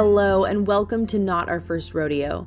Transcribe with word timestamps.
Hello, 0.00 0.44
and 0.44 0.64
welcome 0.64 1.08
to 1.08 1.18
Not 1.18 1.48
Our 1.48 1.58
First 1.58 1.92
Rodeo, 1.92 2.46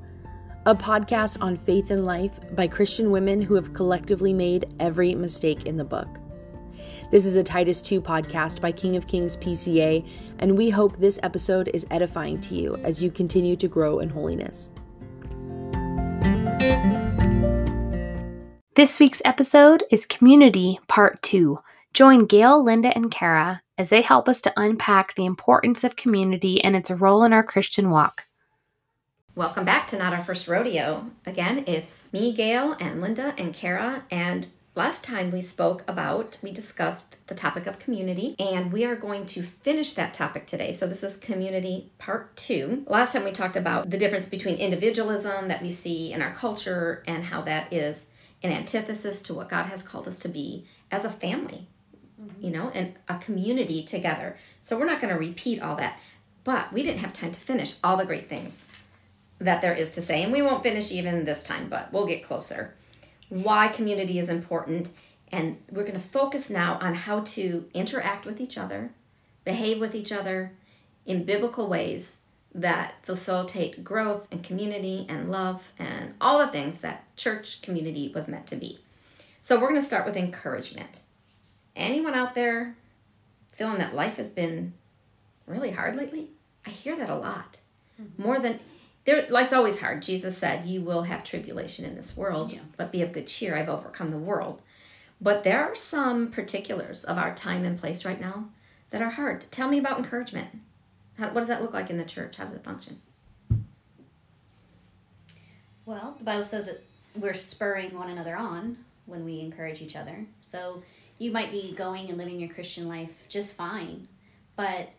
a 0.66 0.74
podcast 0.74 1.38
on 1.42 1.58
faith 1.58 1.92
and 1.92 2.06
life 2.06 2.40
by 2.56 2.66
Christian 2.66 3.12
women 3.12 3.42
who 3.42 3.56
have 3.56 3.74
collectively 3.74 4.32
made 4.32 4.74
every 4.80 5.14
mistake 5.16 5.66
in 5.66 5.75
the 5.75 5.83
book. 5.83 6.08
This 7.11 7.25
is 7.25 7.35
a 7.35 7.43
Titus 7.43 7.82
2 7.82 8.02
podcast 8.02 8.61
by 8.61 8.71
King 8.71 8.95
of 8.95 9.05
Kings 9.05 9.36
PCA, 9.36 10.08
and 10.40 10.58
we 10.58 10.70
hope 10.70 10.96
this 10.96 11.20
episode 11.24 11.70
is 11.74 11.86
edifying 11.92 12.40
to 12.40 12.56
you 12.56 12.78
as 12.86 13.04
you 13.04 13.12
continue 13.12 13.58
to 13.58 13.68
grow 13.68 14.00
in 14.00 14.08
holiness. 14.08 14.72
This 18.76 18.98
week's 18.98 19.22
episode 19.26 19.84
is 19.92 20.06
Community 20.06 20.80
Part 20.88 21.22
2. 21.22 21.60
Join 21.94 22.28
Gail, 22.28 22.64
Linda, 22.64 22.96
and 22.96 23.12
Kara 23.12 23.62
as 23.82 23.89
they 23.89 24.04
help 24.04 24.29
us 24.29 24.39
to 24.39 24.54
unpack 24.55 25.16
the 25.16 25.25
importance 25.25 25.84
of 25.84 25.95
community 25.95 26.63
and 26.63 26.76
its 26.76 26.91
role 26.91 27.23
in 27.23 27.34
our 27.34 27.41
Christian 27.41 27.89
walk. 27.89 28.27
Welcome 29.34 29.66
back 29.66 29.88
to 29.88 29.98
Not 29.98 30.13
Our 30.13 30.23
First 30.23 30.48
Rodeo. 30.48 31.08
Again, 31.26 31.63
it's 31.66 32.13
me, 32.13 32.31
Gail, 32.31 32.77
and 32.80 33.02
Linda, 33.02 33.34
and 33.39 33.55
Kara. 33.55 34.03
And 34.12 34.45
last 34.75 35.03
time 35.03 35.31
we 35.31 35.41
spoke 35.41 35.84
about, 35.88 36.38
we 36.44 36.52
discussed 36.52 37.27
the 37.27 37.34
topic 37.34 37.66
of 37.66 37.80
community, 37.80 38.36
and 38.38 38.72
we 38.72 38.86
are 38.86 38.95
going 38.95 39.25
to 39.25 39.41
finish 39.41 39.94
that 39.94 40.13
topic 40.13 40.45
today. 40.45 40.72
So, 40.72 40.86
this 40.86 41.02
is 41.02 41.17
community 41.17 41.91
part 41.98 42.36
two. 42.36 42.84
Last 42.86 43.13
time 43.13 43.23
we 43.23 43.31
talked 43.31 43.58
about 43.58 43.89
the 43.89 43.98
difference 43.98 44.27
between 44.27 44.58
individualism 44.58 45.48
that 45.48 45.63
we 45.63 45.72
see 45.72 46.13
in 46.13 46.22
our 46.22 46.36
culture 46.36 47.02
and 47.08 47.25
how 47.25 47.41
that 47.44 47.73
is 47.73 48.11
an 48.44 48.52
antithesis 48.52 49.23
to 49.23 49.34
what 49.34 49.50
God 49.50 49.66
has 49.67 49.81
called 49.81 50.08
us 50.08 50.20
to 50.20 50.27
be 50.27 50.67
as 50.91 51.03
a 51.03 51.09
family 51.09 51.67
you 52.39 52.49
know, 52.49 52.70
and 52.73 52.93
a 53.07 53.17
community 53.17 53.84
together. 53.84 54.38
So 54.61 54.77
we're 54.77 54.85
not 54.85 55.02
going 55.02 55.13
to 55.13 55.20
repeat 55.20 55.61
all 55.61 55.75
that. 55.77 55.99
But 56.44 56.73
we 56.73 56.84
didn't 56.84 57.02
have 57.02 57.13
time 57.13 57.31
to 57.31 57.39
finish 57.39 57.75
all 57.84 57.97
the 57.97 58.05
great 58.05 58.28
things 58.28 58.67
that 59.39 59.61
there 59.61 59.73
is 59.73 59.91
to 59.95 60.02
say. 60.02 60.23
And 60.23 60.31
we 60.31 60.41
won't 60.41 60.63
finish 60.63 60.91
even 60.91 61.25
this 61.25 61.44
time, 61.44 61.69
but 61.69 61.91
we'll 61.91 62.08
get 62.08 62.23
closer. 62.23 62.75
Why 63.30 63.67
community 63.67 64.19
is 64.19 64.30
important. 64.30 64.89
And 65.31 65.58
we're 65.69 65.83
going 65.83 65.94
to 65.94 66.00
focus 66.00 66.50
now 66.50 66.78
on 66.81 66.94
how 66.94 67.22
to 67.22 67.66
interact 67.73 68.25
with 68.25 68.41
each 68.41 68.58
other, 68.58 68.91
behave 69.45 69.80
with 69.80 69.95
each 69.95 70.11
other 70.11 70.53
in 71.06 71.23
biblical 71.23 71.67
ways 71.67 72.22
that 72.53 72.95
facilitate 73.02 73.83
growth 73.83 74.28
and 74.31 74.44
community 74.44 75.06
and 75.08 75.31
love 75.31 75.72
and 75.80 76.13
all 76.19 76.39
the 76.39 76.47
things 76.47 76.80
that 76.80 77.06
church 77.16 77.61
community 77.61 78.11
was 78.13 78.28
meant 78.28 78.45
to 78.47 78.56
be. 78.56 78.80
So 79.39 79.56
we're 79.56 79.69
going 79.69 79.80
to 79.80 79.85
start 79.85 80.06
with 80.06 80.17
encouragement. 80.17 81.02
Anyone 81.75 82.14
out 82.14 82.36
there 82.36 82.75
feeling 83.53 83.77
that 83.77 83.95
life 83.95 84.17
has 84.17 84.30
been 84.30 84.73
really 85.45 85.72
hard 85.72 85.95
lately? 85.95 86.30
I 86.66 86.69
hear 86.69 86.95
that 86.95 87.09
a 87.09 87.16
lot. 87.16 87.59
Mm-hmm. 88.02 88.23
More 88.23 88.39
than 88.39 88.59
there 89.05 89.25
life's 89.30 89.53
always 89.53 89.80
hard. 89.81 90.02
Jesus 90.02 90.38
said, 90.38 90.66
"You 90.66 90.81
will 90.81 91.03
have 91.03 91.23
tribulation 91.23 91.86
in 91.86 91.95
this 91.95 92.16
world, 92.16 92.52
yeah. 92.52 92.59
but 92.78 92.91
be 92.91 93.02
of 93.02 93.13
good 93.13 93.28
cheer. 93.28 93.58
I've 93.58 93.69
overcome 93.69 94.09
the 94.09 94.17
world." 94.17 94.61
But 95.19 95.44
there 95.44 95.63
are 95.63 95.75
some 95.75 96.31
particulars 96.31 97.03
of 97.03 97.17
our 97.17 97.33
time 97.33 97.63
and 97.63 97.80
place 97.80 98.03
right 98.03 98.19
now 98.19 98.50
that 98.89 99.02
are 99.02 99.11
hard. 99.11 99.45
Tell 99.52 99.69
me 99.69 99.78
about 99.78 100.00
encouragement. 100.00 100.50
How, 101.17 101.28
what 101.28 101.41
does 101.41 101.47
that 101.47 101.61
look 101.61 101.73
like 101.73 101.89
in 101.89 101.97
the 101.97 102.06
church? 102.06 102.38
How 102.38 102.45
does 102.45 102.53
it 102.53 102.63
function? 102.63 103.02
Well, 105.85 106.16
the 106.17 106.23
Bible 106.23 106.44
says 106.44 106.66
that 106.66 106.83
we're 107.16 107.33
spurring 107.33 107.95
one 107.95 108.09
another 108.09 108.35
on 108.35 108.78
when 109.06 109.25
we 109.25 109.41
encourage 109.41 109.81
each 109.81 109.95
other. 109.95 110.25
So 110.41 110.83
you 111.22 111.31
might 111.31 111.52
be 111.52 111.72
going 111.73 112.09
and 112.09 112.17
living 112.17 112.39
your 112.39 112.50
Christian 112.50 112.88
life 112.88 113.14
just 113.30 113.55
fine, 113.55 114.08
but 114.55 114.89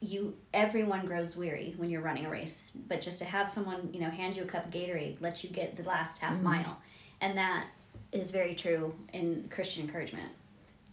you 0.00 0.34
everyone 0.54 1.04
grows 1.04 1.36
weary 1.36 1.74
when 1.76 1.90
you're 1.90 2.00
running 2.00 2.24
a 2.24 2.30
race. 2.30 2.64
But 2.88 3.02
just 3.02 3.18
to 3.18 3.26
have 3.26 3.46
someone, 3.46 3.90
you 3.92 4.00
know, 4.00 4.08
hand 4.08 4.36
you 4.36 4.42
a 4.42 4.46
cup 4.46 4.64
of 4.64 4.70
Gatorade, 4.70 5.20
let 5.20 5.44
you 5.44 5.50
get 5.50 5.76
the 5.76 5.82
last 5.82 6.20
half 6.20 6.32
mm-hmm. 6.32 6.44
mile. 6.44 6.80
And 7.20 7.36
that 7.36 7.66
is 8.10 8.30
very 8.30 8.54
true 8.54 8.94
in 9.12 9.50
Christian 9.50 9.84
encouragement. 9.84 10.30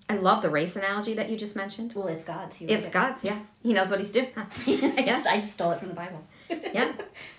I 0.09 0.15
love 0.15 0.41
the 0.41 0.49
race 0.49 0.75
analogy 0.75 1.13
that 1.13 1.29
you 1.29 1.37
just 1.37 1.55
mentioned. 1.55 1.93
Well, 1.95 2.07
it's 2.07 2.25
God's. 2.25 2.57
He 2.57 2.65
it's 2.65 2.89
God's, 2.89 3.23
yeah. 3.23 3.39
He 3.63 3.71
knows 3.71 3.89
what 3.89 3.99
he's 3.99 4.11
doing. 4.11 4.27
Huh? 4.35 4.43
I, 4.67 5.03
just, 5.07 5.27
I 5.27 5.37
just 5.37 5.53
stole 5.53 5.71
it 5.71 5.79
from 5.79 5.87
the 5.87 5.93
Bible. 5.93 6.25
yeah. 6.49 6.91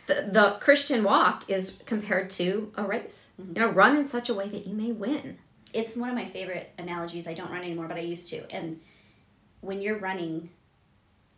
The, 0.06 0.28
the 0.31 0.56
Christian 0.60 1.04
walk 1.04 1.44
is 1.50 1.82
compared 1.84 2.31
to 2.31 2.72
a 2.75 2.84
race. 2.84 3.32
Mm-hmm. 3.38 3.56
You 3.56 3.60
know, 3.60 3.69
run 3.70 3.97
in 3.97 4.08
such 4.08 4.31
a 4.31 4.34
way 4.34 4.48
that 4.48 4.66
you 4.66 4.75
may 4.75 4.92
win 4.92 5.37
it's 5.72 5.97
one 5.97 6.09
of 6.09 6.15
my 6.15 6.25
favorite 6.25 6.71
analogies. 6.78 7.27
I 7.27 7.34
don't 7.34 7.50
run 7.50 7.62
anymore, 7.62 7.88
but 7.88 7.97
I 7.97 8.00
used 8.00 8.28
to. 8.31 8.50
And 8.50 8.81
when 9.60 9.81
you're 9.81 9.99
running, 9.99 10.50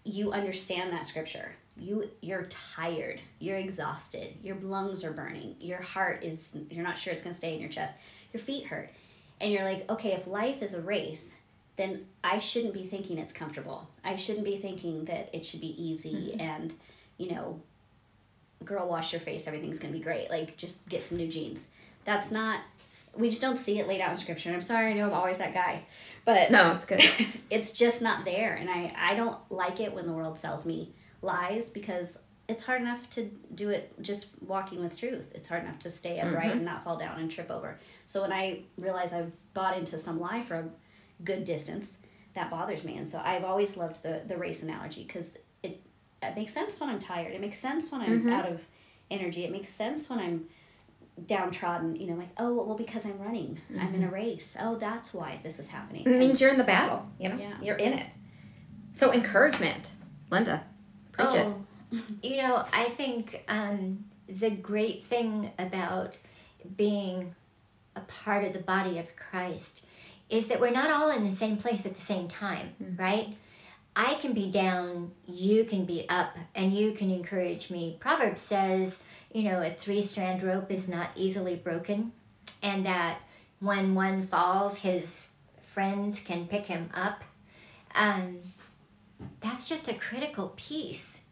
you 0.04 0.32
understand 0.32 0.92
that 0.92 1.06
scripture. 1.06 1.52
You 1.76 2.10
you're 2.20 2.44
tired, 2.44 3.20
you're 3.40 3.56
exhausted, 3.56 4.34
your 4.42 4.56
lungs 4.56 5.02
are 5.02 5.12
burning, 5.12 5.56
your 5.58 5.82
heart 5.82 6.22
is 6.22 6.56
you're 6.70 6.84
not 6.84 6.96
sure 6.96 7.12
it's 7.12 7.22
going 7.22 7.32
to 7.32 7.36
stay 7.36 7.54
in 7.54 7.60
your 7.60 7.68
chest. 7.68 7.94
Your 8.32 8.40
feet 8.40 8.66
hurt. 8.66 8.90
And 9.40 9.52
you're 9.52 9.64
like, 9.64 9.90
"Okay, 9.90 10.12
if 10.12 10.28
life 10.28 10.62
is 10.62 10.74
a 10.74 10.80
race, 10.80 11.40
then 11.76 12.06
I 12.22 12.38
shouldn't 12.38 12.74
be 12.74 12.84
thinking 12.84 13.18
it's 13.18 13.32
comfortable. 13.32 13.88
I 14.04 14.14
shouldn't 14.14 14.44
be 14.44 14.56
thinking 14.56 15.06
that 15.06 15.30
it 15.32 15.44
should 15.44 15.60
be 15.60 15.82
easy 15.82 16.30
mm-hmm. 16.30 16.40
and, 16.40 16.74
you 17.16 17.32
know, 17.32 17.60
girl 18.64 18.88
wash 18.88 19.12
your 19.12 19.20
face, 19.20 19.48
everything's 19.48 19.80
going 19.80 19.92
to 19.92 19.98
be 19.98 20.04
great. 20.04 20.30
Like 20.30 20.56
just 20.56 20.88
get 20.88 21.04
some 21.04 21.18
new 21.18 21.28
jeans." 21.28 21.66
That's 22.04 22.30
not 22.30 22.60
we 23.16 23.28
just 23.28 23.40
don't 23.40 23.56
see 23.56 23.78
it 23.78 23.88
laid 23.88 24.00
out 24.00 24.10
in 24.10 24.16
scripture. 24.16 24.48
And 24.48 24.56
I'm 24.56 24.62
sorry, 24.62 24.90
I 24.90 24.94
know 24.94 25.06
I'm 25.06 25.14
always 25.14 25.38
that 25.38 25.54
guy, 25.54 25.84
but 26.24 26.50
no, 26.50 26.72
it's 26.72 26.84
good. 26.84 27.02
it's 27.50 27.72
just 27.72 28.02
not 28.02 28.24
there, 28.24 28.54
and 28.54 28.70
I 28.70 28.92
I 28.98 29.14
don't 29.14 29.38
like 29.50 29.80
it 29.80 29.92
when 29.92 30.06
the 30.06 30.12
world 30.12 30.38
sells 30.38 30.64
me 30.66 30.92
lies 31.22 31.70
because 31.70 32.18
it's 32.48 32.62
hard 32.62 32.82
enough 32.82 33.08
to 33.10 33.30
do 33.54 33.70
it 33.70 33.94
just 34.02 34.26
walking 34.42 34.82
with 34.82 34.96
truth. 34.96 35.32
It's 35.34 35.48
hard 35.48 35.64
enough 35.64 35.78
to 35.80 35.90
stay 35.90 36.20
upright 36.20 36.48
mm-hmm. 36.48 36.58
and 36.58 36.64
not 36.64 36.84
fall 36.84 36.96
down 36.96 37.18
and 37.18 37.30
trip 37.30 37.50
over. 37.50 37.78
So 38.06 38.22
when 38.22 38.32
I 38.32 38.64
realize 38.76 39.12
I've 39.12 39.32
bought 39.54 39.78
into 39.78 39.96
some 39.96 40.20
lie 40.20 40.42
for 40.42 40.56
a 40.56 40.68
good 41.24 41.44
distance, 41.44 41.98
that 42.34 42.50
bothers 42.50 42.84
me. 42.84 42.96
And 42.96 43.08
so 43.08 43.20
I've 43.24 43.44
always 43.44 43.76
loved 43.76 44.02
the 44.02 44.22
the 44.26 44.36
race 44.36 44.62
analogy 44.62 45.04
because 45.04 45.38
it 45.62 45.86
it 46.22 46.36
makes 46.36 46.52
sense 46.52 46.78
when 46.78 46.90
I'm 46.90 46.98
tired. 46.98 47.32
It 47.32 47.40
makes 47.40 47.58
sense 47.58 47.90
when 47.90 48.02
I'm 48.02 48.20
mm-hmm. 48.20 48.32
out 48.32 48.46
of 48.46 48.60
energy. 49.10 49.44
It 49.44 49.52
makes 49.52 49.70
sense 49.70 50.10
when 50.10 50.18
I'm 50.18 50.44
downtrodden, 51.26 51.96
you 51.96 52.08
know, 52.08 52.14
like, 52.14 52.30
oh, 52.38 52.54
well, 52.54 52.76
because 52.76 53.04
I'm 53.04 53.18
running, 53.18 53.60
mm-hmm. 53.70 53.80
I'm 53.80 53.94
in 53.94 54.02
a 54.02 54.06
mm-hmm. 54.06 54.14
race. 54.14 54.56
Oh, 54.60 54.76
that's 54.76 55.14
why 55.14 55.40
this 55.42 55.58
is 55.58 55.68
happening. 55.68 56.02
It 56.06 56.18
means 56.18 56.40
you're 56.40 56.50
in 56.50 56.58
the 56.58 56.64
battle, 56.64 57.06
you 57.18 57.28
know, 57.28 57.36
yeah. 57.36 57.54
you're 57.62 57.76
in 57.76 57.92
it. 57.94 58.06
So, 58.92 59.12
encouragement, 59.12 59.92
Linda, 60.30 60.64
preach 61.12 61.28
oh, 61.32 61.64
it. 61.92 62.00
You 62.22 62.38
know, 62.38 62.64
I 62.72 62.84
think 62.90 63.44
um, 63.48 64.04
the 64.28 64.50
great 64.50 65.04
thing 65.04 65.52
about 65.58 66.18
being 66.76 67.34
a 67.96 68.00
part 68.00 68.44
of 68.44 68.52
the 68.52 68.58
body 68.60 68.98
of 68.98 69.06
Christ 69.16 69.82
is 70.28 70.48
that 70.48 70.60
we're 70.60 70.70
not 70.70 70.90
all 70.90 71.10
in 71.10 71.24
the 71.24 71.30
same 71.30 71.56
place 71.56 71.86
at 71.86 71.94
the 71.94 72.00
same 72.00 72.28
time, 72.28 72.74
mm-hmm. 72.82 73.00
right? 73.00 73.36
I 73.96 74.14
can 74.14 74.32
be 74.32 74.50
down, 74.50 75.12
you 75.26 75.64
can 75.64 75.84
be 75.84 76.08
up, 76.08 76.36
and 76.54 76.72
you 76.72 76.92
can 76.92 77.10
encourage 77.12 77.70
me. 77.70 77.96
Proverbs 78.00 78.40
says, 78.40 79.02
you 79.34 79.42
know, 79.42 79.60
a 79.60 79.70
three 79.70 80.00
strand 80.00 80.42
rope 80.42 80.70
is 80.70 80.88
not 80.88 81.10
easily 81.16 81.56
broken, 81.56 82.12
and 82.62 82.86
that 82.86 83.18
when 83.58 83.94
one 83.94 84.26
falls, 84.26 84.78
his 84.78 85.30
friends 85.60 86.20
can 86.20 86.46
pick 86.46 86.66
him 86.66 86.88
up. 86.94 87.24
Um, 87.96 88.38
that's 89.40 89.68
just 89.68 89.88
a 89.88 89.94
critical 89.94 90.54
piece 90.56 91.22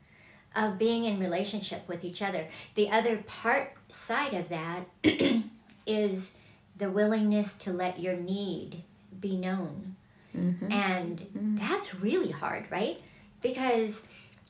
of 0.55 0.79
being 0.79 1.05
in 1.05 1.21
relationship 1.21 1.89
with 1.89 2.05
each 2.05 2.23
other. 2.23 2.49
The 2.75 2.91
other 2.91 3.19
part 3.19 3.75
side 3.89 4.35
of 4.35 4.49
that 4.49 4.85
is 5.87 6.37
the 6.77 6.91
willingness 6.91 7.57
to 7.59 7.73
let 7.73 8.01
your 8.01 8.17
need 8.17 8.83
be 9.21 9.37
known. 9.37 9.95
Mm-hmm. 10.37 10.73
And 10.73 11.21
mm-hmm. 11.21 11.57
that's 11.57 11.95
really 11.95 12.33
hard, 12.33 12.65
right? 12.71 13.01
Because 13.41 14.07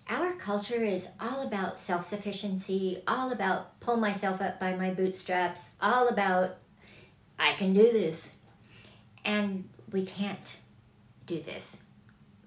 our 0.08 0.32
culture 0.32 0.82
is 0.82 1.08
all 1.20 1.46
about 1.46 1.78
self 1.78 2.06
sufficiency, 2.06 3.02
all 3.06 3.32
about 3.32 3.78
pull 3.80 3.96
myself 3.96 4.40
up 4.40 4.58
by 4.58 4.74
my 4.74 4.90
bootstraps, 4.90 5.72
all 5.80 6.08
about 6.08 6.56
I 7.38 7.52
can 7.54 7.72
do 7.72 7.92
this. 7.92 8.36
And 9.24 9.68
we 9.90 10.04
can't 10.04 10.56
do 11.26 11.40
this 11.40 11.82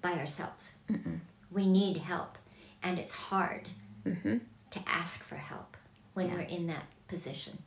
by 0.00 0.12
ourselves. 0.12 0.72
Mm-mm. 0.90 1.20
We 1.50 1.66
need 1.66 1.98
help. 1.98 2.38
And 2.82 2.98
it's 2.98 3.12
hard 3.12 3.68
mm-hmm. 4.06 4.38
to 4.70 4.80
ask 4.86 5.22
for 5.22 5.36
help 5.36 5.76
when 6.14 6.28
yeah. 6.28 6.34
we're 6.34 6.40
in 6.42 6.66
that 6.66 6.84
position. 7.08 7.58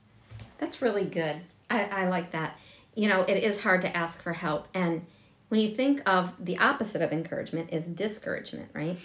That's 0.57 0.81
really 0.81 1.05
good. 1.05 1.37
I, 1.69 1.83
I 1.85 2.07
like 2.07 2.31
that. 2.31 2.57
You 2.95 3.07
know, 3.07 3.21
it 3.21 3.43
is 3.43 3.61
hard 3.61 3.81
to 3.81 3.95
ask 3.95 4.21
for 4.21 4.33
help. 4.33 4.67
And 4.73 5.05
when 5.49 5.59
you 5.59 5.69
think 5.69 6.01
of 6.05 6.33
the 6.39 6.57
opposite 6.57 7.01
of 7.01 7.11
encouragement 7.11 7.71
is 7.71 7.87
discouragement, 7.87 8.69
right? 8.73 8.97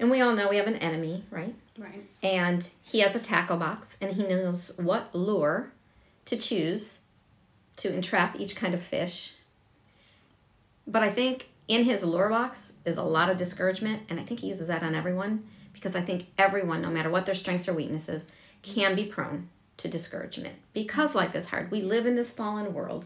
And 0.00 0.10
we 0.10 0.22
all 0.22 0.34
know 0.34 0.48
we 0.48 0.56
have 0.56 0.66
an 0.66 0.76
enemy, 0.76 1.24
right? 1.30 1.54
Right. 1.78 2.06
And 2.22 2.68
he 2.82 3.00
has 3.00 3.14
a 3.14 3.20
tackle 3.20 3.58
box 3.58 3.98
and 4.00 4.14
he 4.16 4.26
knows 4.26 4.72
what 4.78 5.14
lure 5.14 5.72
to 6.24 6.36
choose 6.36 7.00
to 7.76 7.92
entrap 7.92 8.40
each 8.40 8.56
kind 8.56 8.72
of 8.72 8.82
fish. 8.82 9.34
But 10.86 11.02
I 11.02 11.10
think 11.10 11.50
in 11.68 11.84
his 11.84 12.02
lure 12.02 12.30
box 12.30 12.78
is 12.86 12.96
a 12.96 13.02
lot 13.02 13.28
of 13.28 13.36
discouragement, 13.36 14.02
and 14.08 14.18
I 14.18 14.24
think 14.24 14.40
he 14.40 14.48
uses 14.48 14.66
that 14.68 14.82
on 14.82 14.94
everyone 14.94 15.44
because 15.72 15.94
I 15.94 16.00
think 16.00 16.26
everyone, 16.36 16.82
no 16.82 16.90
matter 16.90 17.10
what 17.10 17.26
their 17.26 17.34
strengths 17.34 17.68
or 17.68 17.74
weaknesses, 17.74 18.26
can 18.62 18.96
be 18.96 19.04
prone 19.04 19.48
to 19.76 19.88
discouragement 19.88 20.56
because 20.72 21.14
life 21.14 21.34
is 21.34 21.46
hard. 21.46 21.70
We 21.70 21.82
live 21.82 22.06
in 22.06 22.16
this 22.16 22.30
fallen 22.30 22.74
world. 22.74 23.04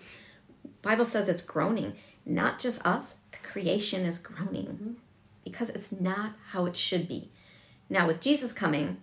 Bible 0.83 1.05
says 1.05 1.29
it's 1.29 1.43
groaning, 1.43 1.95
not 2.25 2.59
just 2.59 2.85
us, 2.87 3.17
the 3.33 3.39
creation 3.39 4.05
is 4.07 4.19
groaning 4.19 4.67
mm-hmm. 4.67 4.93
Because 5.45 5.71
it's 5.71 5.93
not 5.93 6.33
how 6.51 6.67
it 6.67 6.77
should 6.77 7.07
be. 7.07 7.31
Now 7.89 8.07
with 8.07 8.21
Jesus 8.21 8.53
coming, 8.53 8.99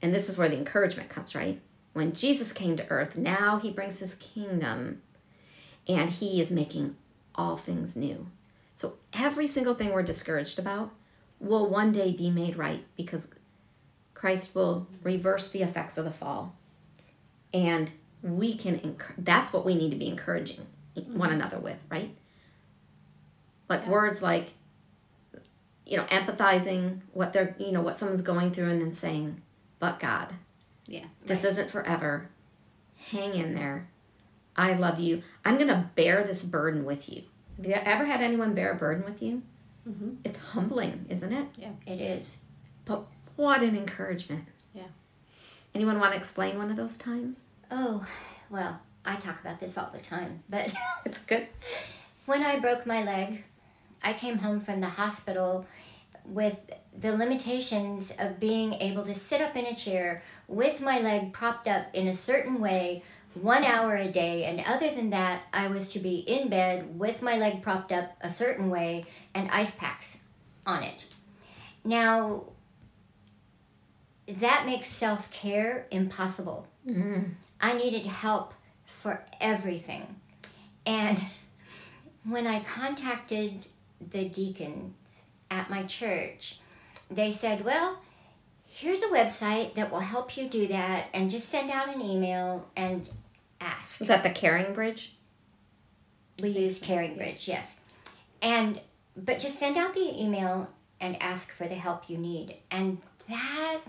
and 0.00 0.14
this 0.14 0.28
is 0.28 0.38
where 0.38 0.48
the 0.48 0.58
encouragement 0.58 1.08
comes, 1.08 1.34
right? 1.34 1.60
When 1.92 2.12
Jesus 2.12 2.52
came 2.52 2.76
to 2.76 2.88
earth, 2.90 3.16
now 3.16 3.58
he 3.58 3.70
brings 3.70 3.98
his 3.98 4.14
kingdom 4.14 5.02
and 5.88 6.10
he 6.10 6.40
is 6.40 6.52
making 6.52 6.96
all 7.34 7.56
things 7.56 7.96
new. 7.96 8.28
So 8.76 8.94
every 9.12 9.46
single 9.46 9.74
thing 9.74 9.92
we're 9.92 10.02
discouraged 10.02 10.58
about 10.58 10.92
will 11.40 11.68
one 11.68 11.92
day 11.92 12.12
be 12.12 12.30
made 12.30 12.56
right 12.56 12.84
because 12.96 13.28
Christ 14.14 14.54
will 14.54 14.86
reverse 15.02 15.48
the 15.48 15.62
effects 15.62 15.96
of 15.98 16.04
the 16.04 16.10
fall. 16.10 16.54
And 17.52 17.90
we 18.22 18.54
can 18.54 18.78
enc- 18.78 19.14
that's 19.16 19.52
what 19.52 19.64
we 19.64 19.74
need 19.74 19.90
to 19.90 19.96
be 19.96 20.08
encouraging 20.08 20.66
one 20.94 21.30
mm-hmm. 21.30 21.40
another 21.40 21.58
with, 21.58 21.82
right? 21.90 22.14
Like 23.68 23.86
words 23.86 24.22
like 24.22 24.50
you 25.88 25.96
know, 25.96 26.04
empathizing 26.04 27.00
what 27.12 27.32
they're, 27.32 27.56
you 27.58 27.72
know, 27.72 27.80
what 27.80 27.96
someone's 27.96 28.22
going 28.22 28.52
through 28.52 28.68
and 28.70 28.80
then 28.80 28.92
saying, 28.92 29.40
"But 29.80 29.98
God, 29.98 30.34
Yeah. 30.86 31.06
this 31.26 31.42
isn't 31.44 31.70
forever. 31.70 32.28
Hang 33.10 33.34
in 33.34 33.54
there. 33.54 33.88
I 34.56 34.74
love 34.74 35.00
you. 35.00 35.22
I'm 35.44 35.54
going 35.56 35.68
to 35.68 35.88
bear 35.94 36.22
this 36.24 36.44
burden 36.44 36.84
with 36.84 37.08
you. 37.08 37.22
Have 37.56 37.66
you 37.66 37.72
ever 37.74 38.04
had 38.04 38.20
anyone 38.20 38.54
bear 38.54 38.72
a 38.72 38.74
burden 38.76 39.04
with 39.04 39.22
you? 39.22 39.42
Mm-hmm. 39.88 40.10
It's 40.24 40.38
humbling, 40.38 41.06
isn't 41.08 41.32
it? 41.32 41.46
Yeah, 41.56 41.70
it 41.86 42.00
is. 42.00 42.38
But 42.84 43.04
what 43.36 43.62
an 43.62 43.76
encouragement. 43.76 44.44
Yeah. 44.74 44.88
Anyone 45.74 45.98
want 46.00 46.12
to 46.12 46.18
explain 46.18 46.58
one 46.58 46.70
of 46.70 46.76
those 46.76 46.96
times? 46.98 47.44
Oh, 47.70 48.04
well, 48.50 48.80
I 49.04 49.16
talk 49.16 49.40
about 49.40 49.60
this 49.60 49.78
all 49.78 49.90
the 49.92 50.00
time, 50.00 50.42
but 50.50 50.74
It's 51.06 51.20
good. 51.24 51.46
when 52.26 52.42
I 52.42 52.58
broke 52.58 52.84
my 52.84 53.02
leg, 53.04 53.44
I 54.02 54.12
came 54.12 54.38
home 54.38 54.60
from 54.60 54.80
the 54.80 54.88
hospital 54.88 55.66
with 56.24 56.58
the 56.98 57.16
limitations 57.16 58.12
of 58.18 58.38
being 58.38 58.74
able 58.74 59.04
to 59.04 59.14
sit 59.14 59.40
up 59.40 59.56
in 59.56 59.66
a 59.66 59.74
chair 59.74 60.22
with 60.46 60.80
my 60.80 61.00
leg 61.00 61.32
propped 61.32 61.68
up 61.68 61.86
in 61.94 62.08
a 62.08 62.14
certain 62.14 62.60
way 62.60 63.02
one 63.34 63.64
hour 63.64 63.96
a 63.96 64.08
day. 64.08 64.44
And 64.44 64.60
other 64.66 64.90
than 64.94 65.10
that, 65.10 65.42
I 65.52 65.68
was 65.68 65.90
to 65.90 65.98
be 65.98 66.16
in 66.16 66.48
bed 66.48 66.98
with 66.98 67.22
my 67.22 67.38
leg 67.38 67.62
propped 67.62 67.92
up 67.92 68.16
a 68.20 68.30
certain 68.30 68.70
way 68.70 69.06
and 69.34 69.50
ice 69.50 69.76
packs 69.76 70.18
on 70.66 70.82
it. 70.82 71.06
Now, 71.84 72.44
that 74.26 74.66
makes 74.66 74.88
self 74.88 75.30
care 75.30 75.86
impossible. 75.90 76.66
Mm-hmm. 76.86 77.30
I 77.60 77.72
needed 77.74 78.06
help 78.06 78.54
for 78.84 79.24
everything. 79.40 80.16
And 80.84 81.20
when 82.24 82.46
I 82.46 82.60
contacted 82.60 83.64
the 84.00 84.28
deacons 84.28 85.22
at 85.50 85.70
my 85.70 85.84
church, 85.84 86.58
they 87.10 87.30
said, 87.30 87.64
Well, 87.64 88.00
here's 88.66 89.02
a 89.02 89.08
website 89.08 89.74
that 89.74 89.90
will 89.90 90.00
help 90.00 90.36
you 90.36 90.48
do 90.48 90.68
that, 90.68 91.06
and 91.12 91.30
just 91.30 91.48
send 91.48 91.70
out 91.70 91.94
an 91.94 92.00
email 92.00 92.68
and 92.76 93.08
ask. 93.60 94.00
Was 94.00 94.08
that 94.08 94.22
the 94.22 94.30
Caring 94.30 94.72
Bridge? 94.72 95.14
We 96.40 96.50
use 96.50 96.78
Caring 96.78 97.16
Bridge, 97.16 97.48
yes. 97.48 97.78
And 98.40 98.80
but 99.16 99.40
just 99.40 99.58
send 99.58 99.76
out 99.76 99.94
the 99.94 100.22
email 100.22 100.68
and 101.00 101.20
ask 101.20 101.52
for 101.52 101.66
the 101.66 101.74
help 101.74 102.08
you 102.08 102.18
need. 102.18 102.56
And 102.70 102.98
that 103.28 103.80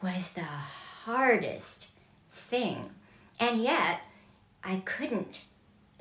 was 0.00 0.34
the 0.34 0.42
hardest 0.42 1.88
thing. 2.32 2.90
And 3.40 3.62
yet 3.62 4.00
I 4.62 4.76
couldn't 4.84 5.42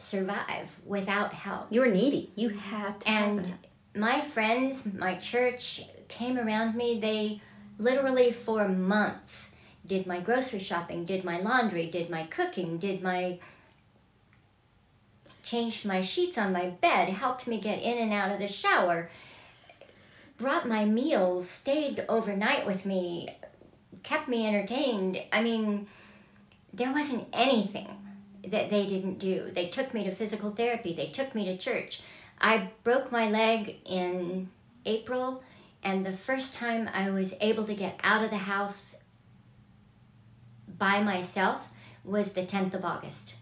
survive 0.02 0.80
without 0.86 1.34
help. 1.34 1.72
You 1.72 1.82
were 1.82 1.88
needy. 1.88 2.32
You 2.36 2.50
had 2.50 3.00
to 3.02 3.10
And 3.10 3.54
my 3.96 4.22
friends, 4.22 4.92
my 4.94 5.16
church 5.16 5.84
came 6.08 6.38
around 6.38 6.76
me. 6.76 7.00
They 7.00 7.42
literally 7.78 8.32
for 8.32 8.68
months 8.68 9.56
did 9.86 10.06
my 10.08 10.20
grocery 10.20 10.60
shopping, 10.60 11.06
did 11.06 11.24
my 11.24 11.40
laundry, 11.40 11.88
did 11.88 12.10
my 12.10 12.24
cooking, 12.24 12.78
did 12.78 13.02
my 13.02 13.40
changed 15.44 15.86
my 15.86 16.02
sheets 16.02 16.38
on 16.38 16.54
my 16.54 16.68
bed, 16.68 17.10
helped 17.10 17.48
me 17.48 17.60
get 17.60 17.82
in 17.82 17.98
and 17.98 18.14
out 18.14 18.32
of 18.32 18.40
the 18.40 18.48
shower, 18.48 19.10
brought 20.38 20.68
my 20.68 20.86
meals, 20.86 21.50
stayed 21.50 22.06
overnight 22.08 22.66
with 22.66 22.86
me, 22.86 23.28
kept 24.04 24.28
me 24.28 24.48
entertained. 24.48 25.18
I 25.32 25.42
mean, 25.42 25.88
there 26.72 26.94
wasn't 26.94 27.28
anything 27.34 27.90
that 28.48 28.70
they 28.70 28.86
didn't 28.86 29.20
do. 29.20 29.52
They 29.54 29.68
took 29.68 29.94
me 29.94 30.04
to 30.04 30.12
physical 30.12 30.52
therapy, 30.52 30.94
they 30.94 31.08
took 31.08 31.36
me 31.36 31.46
to 31.46 31.58
church. 31.58 32.02
I 32.40 32.70
broke 32.84 33.12
my 33.12 33.30
leg 33.30 33.78
in 33.86 34.50
April, 34.86 35.44
and 35.84 36.06
the 36.06 36.14
first 36.14 36.56
time 36.56 36.90
I 36.94 37.10
was 37.12 37.36
able 37.40 37.66
to 37.66 37.76
get 37.76 38.00
out 38.04 38.24
of 38.24 38.32
the 38.32 38.38
house 38.38 38.98
by 40.78 41.04
myself 41.04 41.62
was 42.04 42.34
the 42.34 42.42
10th 42.42 42.74
of 42.74 42.84
August. 42.84 43.36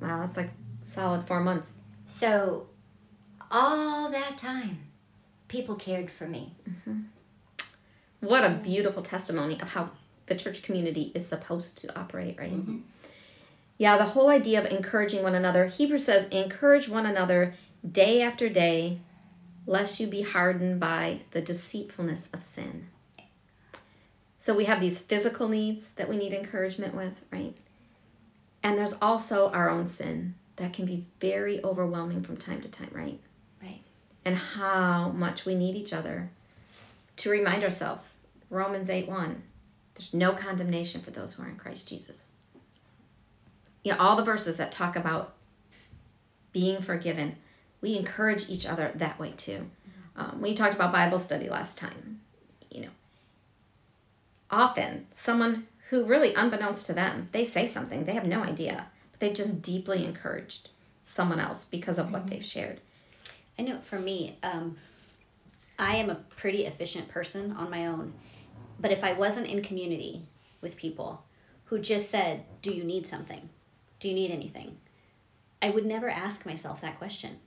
Wow, 0.00 0.20
that's 0.20 0.36
like 0.36 0.50
solid 0.82 1.26
four 1.26 1.40
months. 1.40 1.78
So, 2.06 2.66
all 3.50 4.10
that 4.10 4.38
time, 4.38 4.80
people 5.46 5.76
cared 5.76 6.10
for 6.10 6.26
me. 6.26 6.54
Mm-hmm. 6.68 7.00
What 8.20 8.44
a 8.44 8.50
beautiful 8.50 9.02
testimony 9.02 9.60
of 9.60 9.72
how 9.72 9.90
the 10.26 10.34
church 10.34 10.62
community 10.62 11.12
is 11.14 11.26
supposed 11.26 11.78
to 11.78 11.98
operate, 11.98 12.38
right? 12.38 12.52
Mm-hmm. 12.52 12.78
Yeah, 13.78 13.96
the 13.96 14.04
whole 14.06 14.28
idea 14.28 14.58
of 14.60 14.66
encouraging 14.70 15.22
one 15.22 15.34
another. 15.34 15.66
Hebrews 15.66 16.04
says, 16.04 16.28
encourage 16.28 16.88
one 16.88 17.06
another 17.06 17.54
day 17.90 18.20
after 18.20 18.48
day, 18.48 18.98
lest 19.66 20.00
you 20.00 20.06
be 20.06 20.22
hardened 20.22 20.80
by 20.80 21.20
the 21.30 21.40
deceitfulness 21.40 22.28
of 22.34 22.42
sin. 22.42 22.88
So 24.40 24.52
we 24.54 24.64
have 24.66 24.80
these 24.80 24.98
physical 25.00 25.48
needs 25.48 25.92
that 25.92 26.08
we 26.08 26.16
need 26.16 26.32
encouragement 26.32 26.94
with, 26.94 27.22
right? 27.30 27.56
And 28.62 28.76
there's 28.76 28.94
also 29.00 29.50
our 29.50 29.70
own 29.70 29.86
sin 29.86 30.34
that 30.56 30.72
can 30.72 30.84
be 30.84 31.06
very 31.20 31.62
overwhelming 31.62 32.22
from 32.22 32.36
time 32.36 32.60
to 32.62 32.68
time, 32.68 32.90
right? 32.92 33.20
Right. 33.62 33.80
and 34.24 34.36
how 34.36 35.08
much 35.10 35.44
we 35.44 35.54
need 35.54 35.74
each 35.74 35.92
other 35.92 36.30
to 37.16 37.30
remind 37.30 37.64
ourselves 37.64 38.18
romans 38.50 38.88
8 38.88 39.08
1 39.08 39.42
there's 39.94 40.14
no 40.14 40.32
condemnation 40.32 41.00
for 41.00 41.10
those 41.10 41.34
who 41.34 41.42
are 41.42 41.48
in 41.48 41.56
christ 41.56 41.88
jesus 41.88 42.32
you 43.88 43.94
know 43.94 44.00
all 44.00 44.16
the 44.16 44.22
verses 44.22 44.56
that 44.56 44.70
talk 44.70 44.96
about 44.96 45.34
being 46.52 46.80
forgiven 46.80 47.36
we 47.80 47.96
encourage 47.96 48.48
each 48.48 48.66
other 48.66 48.92
that 48.94 49.18
way 49.18 49.32
too 49.36 49.70
um, 50.16 50.40
we 50.40 50.54
talked 50.54 50.74
about 50.74 50.92
bible 50.92 51.18
study 51.18 51.48
last 51.48 51.78
time 51.78 52.20
you 52.70 52.82
know 52.82 52.88
often 54.50 55.06
someone 55.10 55.66
who 55.90 56.04
really 56.04 56.34
unbeknownst 56.34 56.86
to 56.86 56.92
them 56.92 57.28
they 57.32 57.44
say 57.44 57.66
something 57.66 58.04
they 58.04 58.12
have 58.12 58.26
no 58.26 58.42
idea 58.42 58.86
but 59.10 59.20
they've 59.20 59.34
just 59.34 59.62
deeply 59.62 60.04
encouraged 60.04 60.70
someone 61.02 61.40
else 61.40 61.64
because 61.64 61.98
of 61.98 62.12
what 62.12 62.26
they've 62.26 62.44
shared 62.44 62.80
I 63.58 63.62
know 63.62 63.78
for 63.80 63.98
me, 63.98 64.38
um, 64.42 64.76
I 65.78 65.96
am 65.96 66.10
a 66.10 66.14
pretty 66.14 66.64
efficient 66.64 67.08
person 67.08 67.52
on 67.52 67.70
my 67.70 67.86
own. 67.86 68.14
But 68.78 68.92
if 68.92 69.02
I 69.02 69.12
wasn't 69.12 69.48
in 69.48 69.62
community 69.62 70.26
with 70.60 70.76
people 70.76 71.24
who 71.64 71.78
just 71.78 72.08
said, 72.08 72.44
Do 72.62 72.70
you 72.70 72.84
need 72.84 73.06
something? 73.06 73.48
Do 74.00 74.08
you 74.08 74.14
need 74.14 74.30
anything? 74.30 74.78
I 75.60 75.70
would 75.70 75.86
never 75.86 76.08
ask 76.08 76.46
myself 76.46 76.80
that 76.80 76.98
question. 76.98 77.38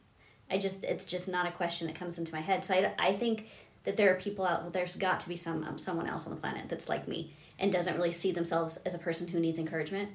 I 0.49 0.57
just, 0.57 0.83
it's 0.83 1.05
just 1.05 1.29
not 1.29 1.47
a 1.47 1.51
question 1.51 1.87
that 1.87 1.95
comes 1.95 2.17
into 2.17 2.33
my 2.33 2.41
head. 2.41 2.65
So 2.65 2.73
I, 2.73 2.93
I 2.99 3.13
think 3.13 3.47
that 3.83 3.97
there 3.97 4.11
are 4.11 4.19
people 4.19 4.45
out, 4.45 4.61
well, 4.61 4.71
there's 4.71 4.95
got 4.95 5.19
to 5.21 5.29
be 5.29 5.35
some 5.35 5.63
um, 5.63 5.77
someone 5.77 6.07
else 6.07 6.25
on 6.25 6.35
the 6.35 6.39
planet 6.39 6.69
that's 6.69 6.89
like 6.89 7.07
me 7.07 7.33
and 7.57 7.71
doesn't 7.71 7.95
really 7.95 8.11
see 8.11 8.31
themselves 8.31 8.77
as 8.77 8.93
a 8.93 8.99
person 8.99 9.29
who 9.29 9.39
needs 9.39 9.57
encouragement. 9.57 10.09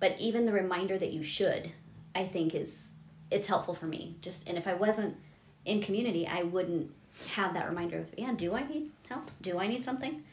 But 0.00 0.16
even 0.18 0.46
the 0.46 0.52
reminder 0.52 0.98
that 0.98 1.12
you 1.12 1.22
should, 1.22 1.72
I 2.14 2.24
think 2.24 2.54
is 2.54 2.92
it's 3.30 3.46
helpful 3.46 3.74
for 3.74 3.86
me. 3.86 4.16
Just 4.20 4.48
and 4.48 4.56
if 4.56 4.66
I 4.66 4.74
wasn't 4.74 5.16
in 5.64 5.82
community, 5.82 6.26
I 6.26 6.42
wouldn't 6.42 6.90
have 7.34 7.54
that 7.54 7.68
reminder 7.68 7.98
of, 7.98 8.08
yeah, 8.16 8.32
do 8.32 8.54
I 8.54 8.66
need 8.66 8.90
help? 9.08 9.30
Do 9.40 9.58
I 9.58 9.66
need 9.66 9.84
something? 9.84 10.24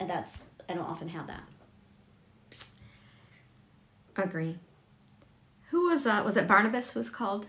And 0.00 0.08
that's, 0.08 0.46
I 0.68 0.74
don't 0.74 0.84
often 0.84 1.08
have 1.08 1.26
that. 1.26 1.42
Agree. 4.18 4.58
Who 5.70 5.88
was 5.88 6.06
uh 6.06 6.22
was 6.24 6.36
it 6.36 6.48
Barnabas 6.48 6.92
who 6.92 7.00
was 7.00 7.08
called 7.08 7.46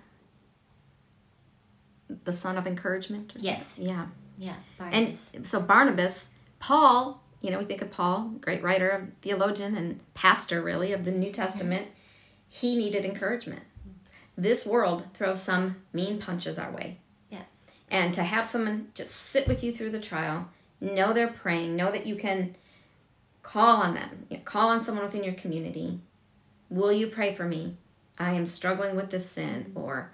the 2.24 2.34
son 2.34 2.58
of 2.58 2.68
encouragement 2.68 3.36
or 3.36 3.40
something? 3.40 3.54
Yes. 3.54 3.80
Yeah. 3.82 4.08
Yeah. 4.38 4.56
And 4.80 5.18
so 5.46 5.62
Barnabas, 5.62 6.32
Paul, 6.60 7.22
you 7.42 7.52
know, 7.52 7.60
we 7.60 7.66
think 7.66 7.82
of 7.82 7.92
Paul, 7.92 8.32
great 8.40 8.64
writer, 8.64 8.90
of 8.90 9.08
theologian 9.22 9.76
and 9.76 10.00
pastor 10.14 10.62
really 10.62 10.94
of 10.94 11.04
the 11.06 11.12
New 11.12 11.32
Testament, 11.32 11.88
he 12.48 12.78
needed 12.78 13.04
encouragement. 13.04 13.64
This 14.38 14.66
world 14.66 15.06
throws 15.14 15.44
some 15.44 15.78
mean 15.92 16.20
punches 16.20 16.58
our 16.58 16.72
way. 16.72 17.00
Yeah. 17.30 17.44
And 17.90 18.14
to 18.14 18.24
have 18.24 18.48
someone 18.48 18.90
just 18.94 19.14
sit 19.14 19.48
with 19.48 19.64
you 19.64 19.74
through 19.74 19.92
the 19.92 20.00
trial 20.00 20.50
know 20.82 21.12
they're 21.12 21.28
praying, 21.28 21.76
know 21.76 21.92
that 21.92 22.06
you 22.06 22.16
can 22.16 22.56
call 23.42 23.78
on 23.82 23.94
them, 23.94 24.26
you 24.30 24.38
know, 24.38 24.44
call 24.44 24.70
on 24.70 24.82
someone 24.82 25.04
within 25.04 25.24
your 25.24 25.34
community. 25.34 26.00
Will 26.70 26.92
you 26.92 27.08
pray 27.08 27.34
for 27.34 27.46
me? 27.46 27.76
I 28.18 28.34
am 28.34 28.46
struggling 28.46 28.96
with 28.96 29.10
this 29.10 29.30
sin, 29.30 29.72
or 29.76 30.12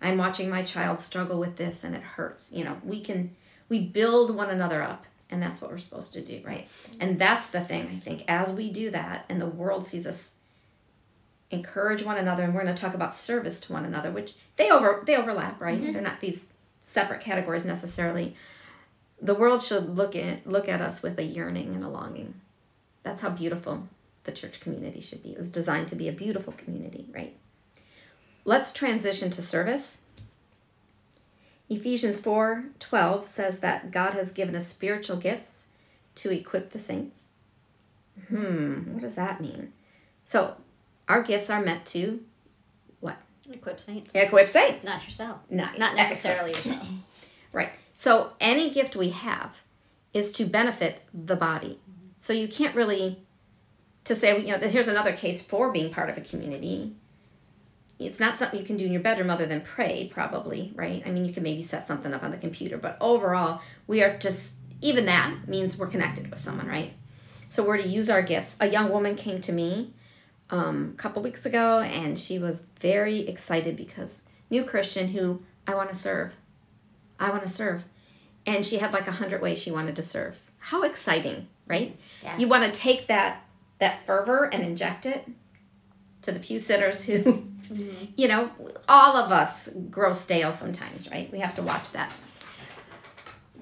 I'm 0.00 0.18
watching 0.18 0.50
my 0.50 0.62
child 0.62 1.00
struggle 1.00 1.38
with 1.38 1.56
this 1.56 1.84
and 1.84 1.94
it 1.94 2.02
hurts. 2.02 2.52
You 2.52 2.64
know, 2.64 2.78
we 2.84 3.00
can, 3.00 3.34
we 3.68 3.80
build 3.80 4.34
one 4.34 4.50
another 4.50 4.82
up, 4.82 5.06
and 5.30 5.42
that's 5.42 5.60
what 5.60 5.70
we're 5.70 5.78
supposed 5.78 6.12
to 6.12 6.20
do, 6.20 6.42
right? 6.44 6.68
And 7.00 7.18
that's 7.18 7.48
the 7.48 7.62
thing, 7.62 7.88
I 7.92 7.98
think, 7.98 8.24
as 8.28 8.52
we 8.52 8.70
do 8.70 8.90
that 8.90 9.24
and 9.28 9.40
the 9.40 9.46
world 9.46 9.84
sees 9.84 10.06
us 10.06 10.36
encourage 11.50 12.02
one 12.02 12.16
another, 12.16 12.42
and 12.42 12.54
we're 12.54 12.62
going 12.62 12.74
to 12.74 12.80
talk 12.80 12.94
about 12.94 13.14
service 13.14 13.60
to 13.60 13.72
one 13.72 13.84
another, 13.84 14.10
which 14.10 14.34
they 14.56 14.70
over 14.70 15.02
they 15.06 15.16
overlap, 15.16 15.60
right? 15.60 15.80
Mm-hmm. 15.80 15.92
They're 15.92 16.02
not 16.02 16.20
these 16.20 16.52
separate 16.82 17.20
categories 17.20 17.64
necessarily. 17.64 18.34
The 19.20 19.34
world 19.34 19.62
should 19.62 19.96
look 19.96 20.14
at 20.16 20.46
look 20.46 20.68
at 20.68 20.80
us 20.80 21.02
with 21.02 21.18
a 21.18 21.24
yearning 21.24 21.74
and 21.74 21.84
a 21.84 21.88
longing. 21.88 22.34
That's 23.02 23.20
how 23.20 23.30
beautiful 23.30 23.88
the 24.26 24.32
church 24.32 24.60
community 24.60 25.00
should 25.00 25.22
be. 25.22 25.30
It 25.30 25.38
was 25.38 25.50
designed 25.50 25.88
to 25.88 25.96
be 25.96 26.08
a 26.08 26.12
beautiful 26.12 26.52
community, 26.52 27.06
right? 27.12 27.34
Let's 28.44 28.72
transition 28.72 29.30
to 29.30 29.42
service. 29.42 30.02
Ephesians 31.68 32.20
4 32.20 32.66
12 32.78 33.26
says 33.26 33.58
that 33.60 33.90
God 33.90 34.14
has 34.14 34.32
given 34.32 34.54
us 34.54 34.68
spiritual 34.68 35.16
gifts 35.16 35.68
to 36.16 36.30
equip 36.30 36.70
the 36.70 36.78
saints. 36.78 37.26
Hmm, 38.28 38.92
what 38.92 39.02
does 39.02 39.16
that 39.16 39.40
mean? 39.40 39.72
So, 40.24 40.56
our 41.08 41.22
gifts 41.22 41.50
are 41.50 41.62
meant 41.62 41.86
to 41.86 42.20
what? 43.00 43.16
Equip 43.50 43.80
saints. 43.80 44.14
Equip 44.14 44.48
saints. 44.48 44.84
Not 44.84 45.04
yourself. 45.04 45.38
Not- 45.50 45.78
not 45.78 45.96
necessarily 45.96 46.50
yourself. 46.50 46.86
Right. 47.52 47.70
So 47.94 48.32
any 48.38 48.68
gift 48.68 48.96
we 48.96 49.08
have 49.10 49.62
is 50.12 50.30
to 50.32 50.44
benefit 50.44 51.00
the 51.14 51.36
body. 51.36 51.80
So 52.18 52.34
you 52.34 52.48
can't 52.48 52.74
really 52.74 53.22
to 54.06 54.14
say 54.14 54.40
you 54.40 54.48
know 54.48 54.58
that 54.58 54.70
here's 54.70 54.88
another 54.88 55.12
case 55.12 55.42
for 55.42 55.70
being 55.70 55.92
part 55.92 56.08
of 56.08 56.16
a 56.16 56.20
community. 56.22 56.94
It's 57.98 58.20
not 58.20 58.36
something 58.36 58.58
you 58.58 58.66
can 58.66 58.76
do 58.76 58.84
in 58.84 58.92
your 58.92 59.00
bedroom 59.00 59.30
other 59.30 59.46
than 59.46 59.62
pray, 59.62 60.10
probably, 60.12 60.70
right? 60.74 61.02
I 61.06 61.10
mean, 61.10 61.24
you 61.24 61.32
can 61.32 61.42
maybe 61.42 61.62
set 61.62 61.86
something 61.86 62.12
up 62.12 62.22
on 62.22 62.30
the 62.30 62.36
computer, 62.36 62.76
but 62.76 62.98
overall, 63.00 63.62
we 63.86 64.02
are 64.02 64.18
just 64.18 64.56
even 64.82 65.06
that 65.06 65.48
means 65.48 65.78
we're 65.78 65.86
connected 65.86 66.30
with 66.30 66.38
someone, 66.38 66.66
right? 66.66 66.92
So 67.48 67.64
we're 67.64 67.78
to 67.78 67.88
use 67.88 68.10
our 68.10 68.22
gifts. 68.22 68.56
A 68.60 68.68
young 68.68 68.90
woman 68.90 69.14
came 69.14 69.40
to 69.42 69.52
me 69.52 69.94
um, 70.50 70.92
a 70.94 70.96
couple 70.96 71.22
weeks 71.22 71.46
ago, 71.46 71.80
and 71.80 72.18
she 72.18 72.38
was 72.38 72.66
very 72.80 73.20
excited 73.28 73.76
because 73.76 74.22
new 74.50 74.64
Christian 74.64 75.08
who 75.08 75.42
I 75.66 75.74
want 75.74 75.88
to 75.88 75.94
serve. 75.94 76.36
I 77.18 77.30
want 77.30 77.42
to 77.42 77.48
serve. 77.48 77.84
And 78.44 78.64
she 78.64 78.78
had 78.78 78.92
like 78.92 79.08
a 79.08 79.12
hundred 79.12 79.40
ways 79.40 79.60
she 79.60 79.70
wanted 79.70 79.96
to 79.96 80.02
serve. 80.02 80.38
How 80.58 80.82
exciting, 80.82 81.48
right? 81.66 81.96
Yeah. 82.22 82.36
You 82.38 82.48
want 82.48 82.72
to 82.72 82.78
take 82.80 83.06
that 83.06 83.45
that 83.78 84.06
fervor 84.06 84.44
and 84.44 84.62
inject 84.62 85.06
it 85.06 85.28
to 86.22 86.32
the 86.32 86.40
pew 86.40 86.58
sitters 86.58 87.04
who, 87.04 87.22
mm-hmm. 87.22 88.06
you 88.16 88.28
know, 88.28 88.50
all 88.88 89.16
of 89.16 89.30
us 89.30 89.68
grow 89.90 90.12
stale 90.12 90.52
sometimes, 90.52 91.10
right? 91.10 91.30
We 91.30 91.40
have 91.40 91.54
to 91.56 91.62
watch 91.62 91.92
that. 91.92 92.12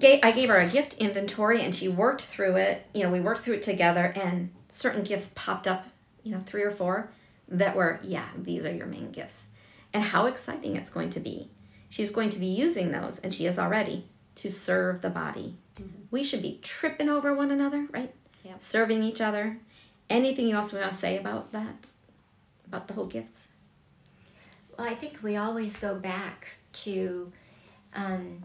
I 0.01 0.31
gave 0.31 0.49
her 0.49 0.59
a 0.59 0.67
gift 0.67 0.95
inventory 0.95 1.61
and 1.61 1.73
she 1.73 1.87
worked 1.87 2.21
through 2.21 2.57
it. 2.57 2.85
You 2.93 3.03
know, 3.03 3.11
we 3.11 3.21
worked 3.21 3.41
through 3.41 3.55
it 3.55 3.61
together 3.61 4.13
and 4.15 4.51
certain 4.67 5.03
gifts 5.03 5.31
popped 5.35 5.67
up, 5.67 5.85
you 6.23 6.31
know, 6.31 6.39
three 6.39 6.63
or 6.63 6.71
four 6.71 7.11
that 7.47 7.75
were, 7.75 7.99
yeah, 8.03 8.27
these 8.37 8.65
are 8.65 8.73
your 8.73 8.87
main 8.87 9.11
gifts. 9.11 9.51
And 9.93 10.03
how 10.03 10.25
exciting 10.25 10.75
it's 10.75 10.89
going 10.89 11.09
to 11.11 11.19
be. 11.19 11.49
She's 11.87 12.09
going 12.09 12.29
to 12.31 12.39
be 12.39 12.47
using 12.47 12.91
those, 12.91 13.19
and 13.19 13.33
she 13.33 13.45
is 13.45 13.57
already, 13.57 14.09
to 14.35 14.51
serve 14.51 15.01
the 15.01 15.09
body. 15.09 15.55
Mm-hmm. 15.75 16.01
We 16.11 16.23
should 16.23 16.41
be 16.41 16.59
tripping 16.61 17.07
over 17.07 17.33
one 17.33 17.51
another, 17.51 17.87
right? 17.91 18.13
Yep. 18.43 18.61
Serving 18.61 19.03
each 19.03 19.21
other. 19.21 19.59
Anything 20.09 20.51
else 20.51 20.71
we 20.71 20.79
want 20.79 20.91
to 20.91 20.97
say 20.97 21.17
about 21.17 21.51
that? 21.51 21.89
About 22.67 22.87
the 22.87 22.93
whole 22.93 23.07
gifts? 23.07 23.47
Well, 24.77 24.87
I 24.87 24.95
think 24.95 25.23
we 25.23 25.35
always 25.35 25.77
go 25.77 25.95
back 25.95 26.47
to, 26.83 27.31
um, 27.93 28.43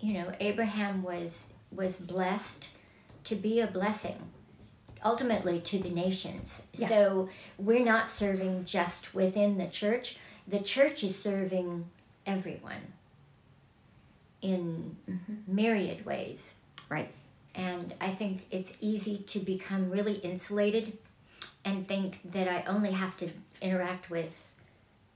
you 0.00 0.14
know, 0.14 0.32
Abraham 0.40 1.02
was 1.02 1.52
was 1.70 2.00
blessed 2.00 2.68
to 3.24 3.34
be 3.34 3.60
a 3.60 3.66
blessing, 3.66 4.16
ultimately 5.04 5.60
to 5.60 5.78
the 5.78 5.90
nations. 5.90 6.66
Yeah. 6.72 6.88
So 6.88 7.28
we're 7.58 7.84
not 7.84 8.08
serving 8.08 8.64
just 8.64 9.14
within 9.14 9.58
the 9.58 9.66
church. 9.66 10.18
The 10.46 10.60
church 10.60 11.02
is 11.02 11.18
serving 11.20 11.86
everyone 12.26 12.92
in 14.40 14.96
myriad 15.48 16.04
ways. 16.06 16.54
Right. 16.88 17.10
And 17.54 17.94
I 18.00 18.08
think 18.10 18.46
it's 18.50 18.72
easy 18.80 19.18
to 19.18 19.38
become 19.38 19.90
really 19.90 20.14
insulated 20.14 20.98
and 21.64 21.86
think 21.86 22.20
that 22.32 22.48
I 22.48 22.64
only 22.66 22.92
have 22.92 23.16
to 23.18 23.30
interact 23.60 24.10
with 24.10 24.50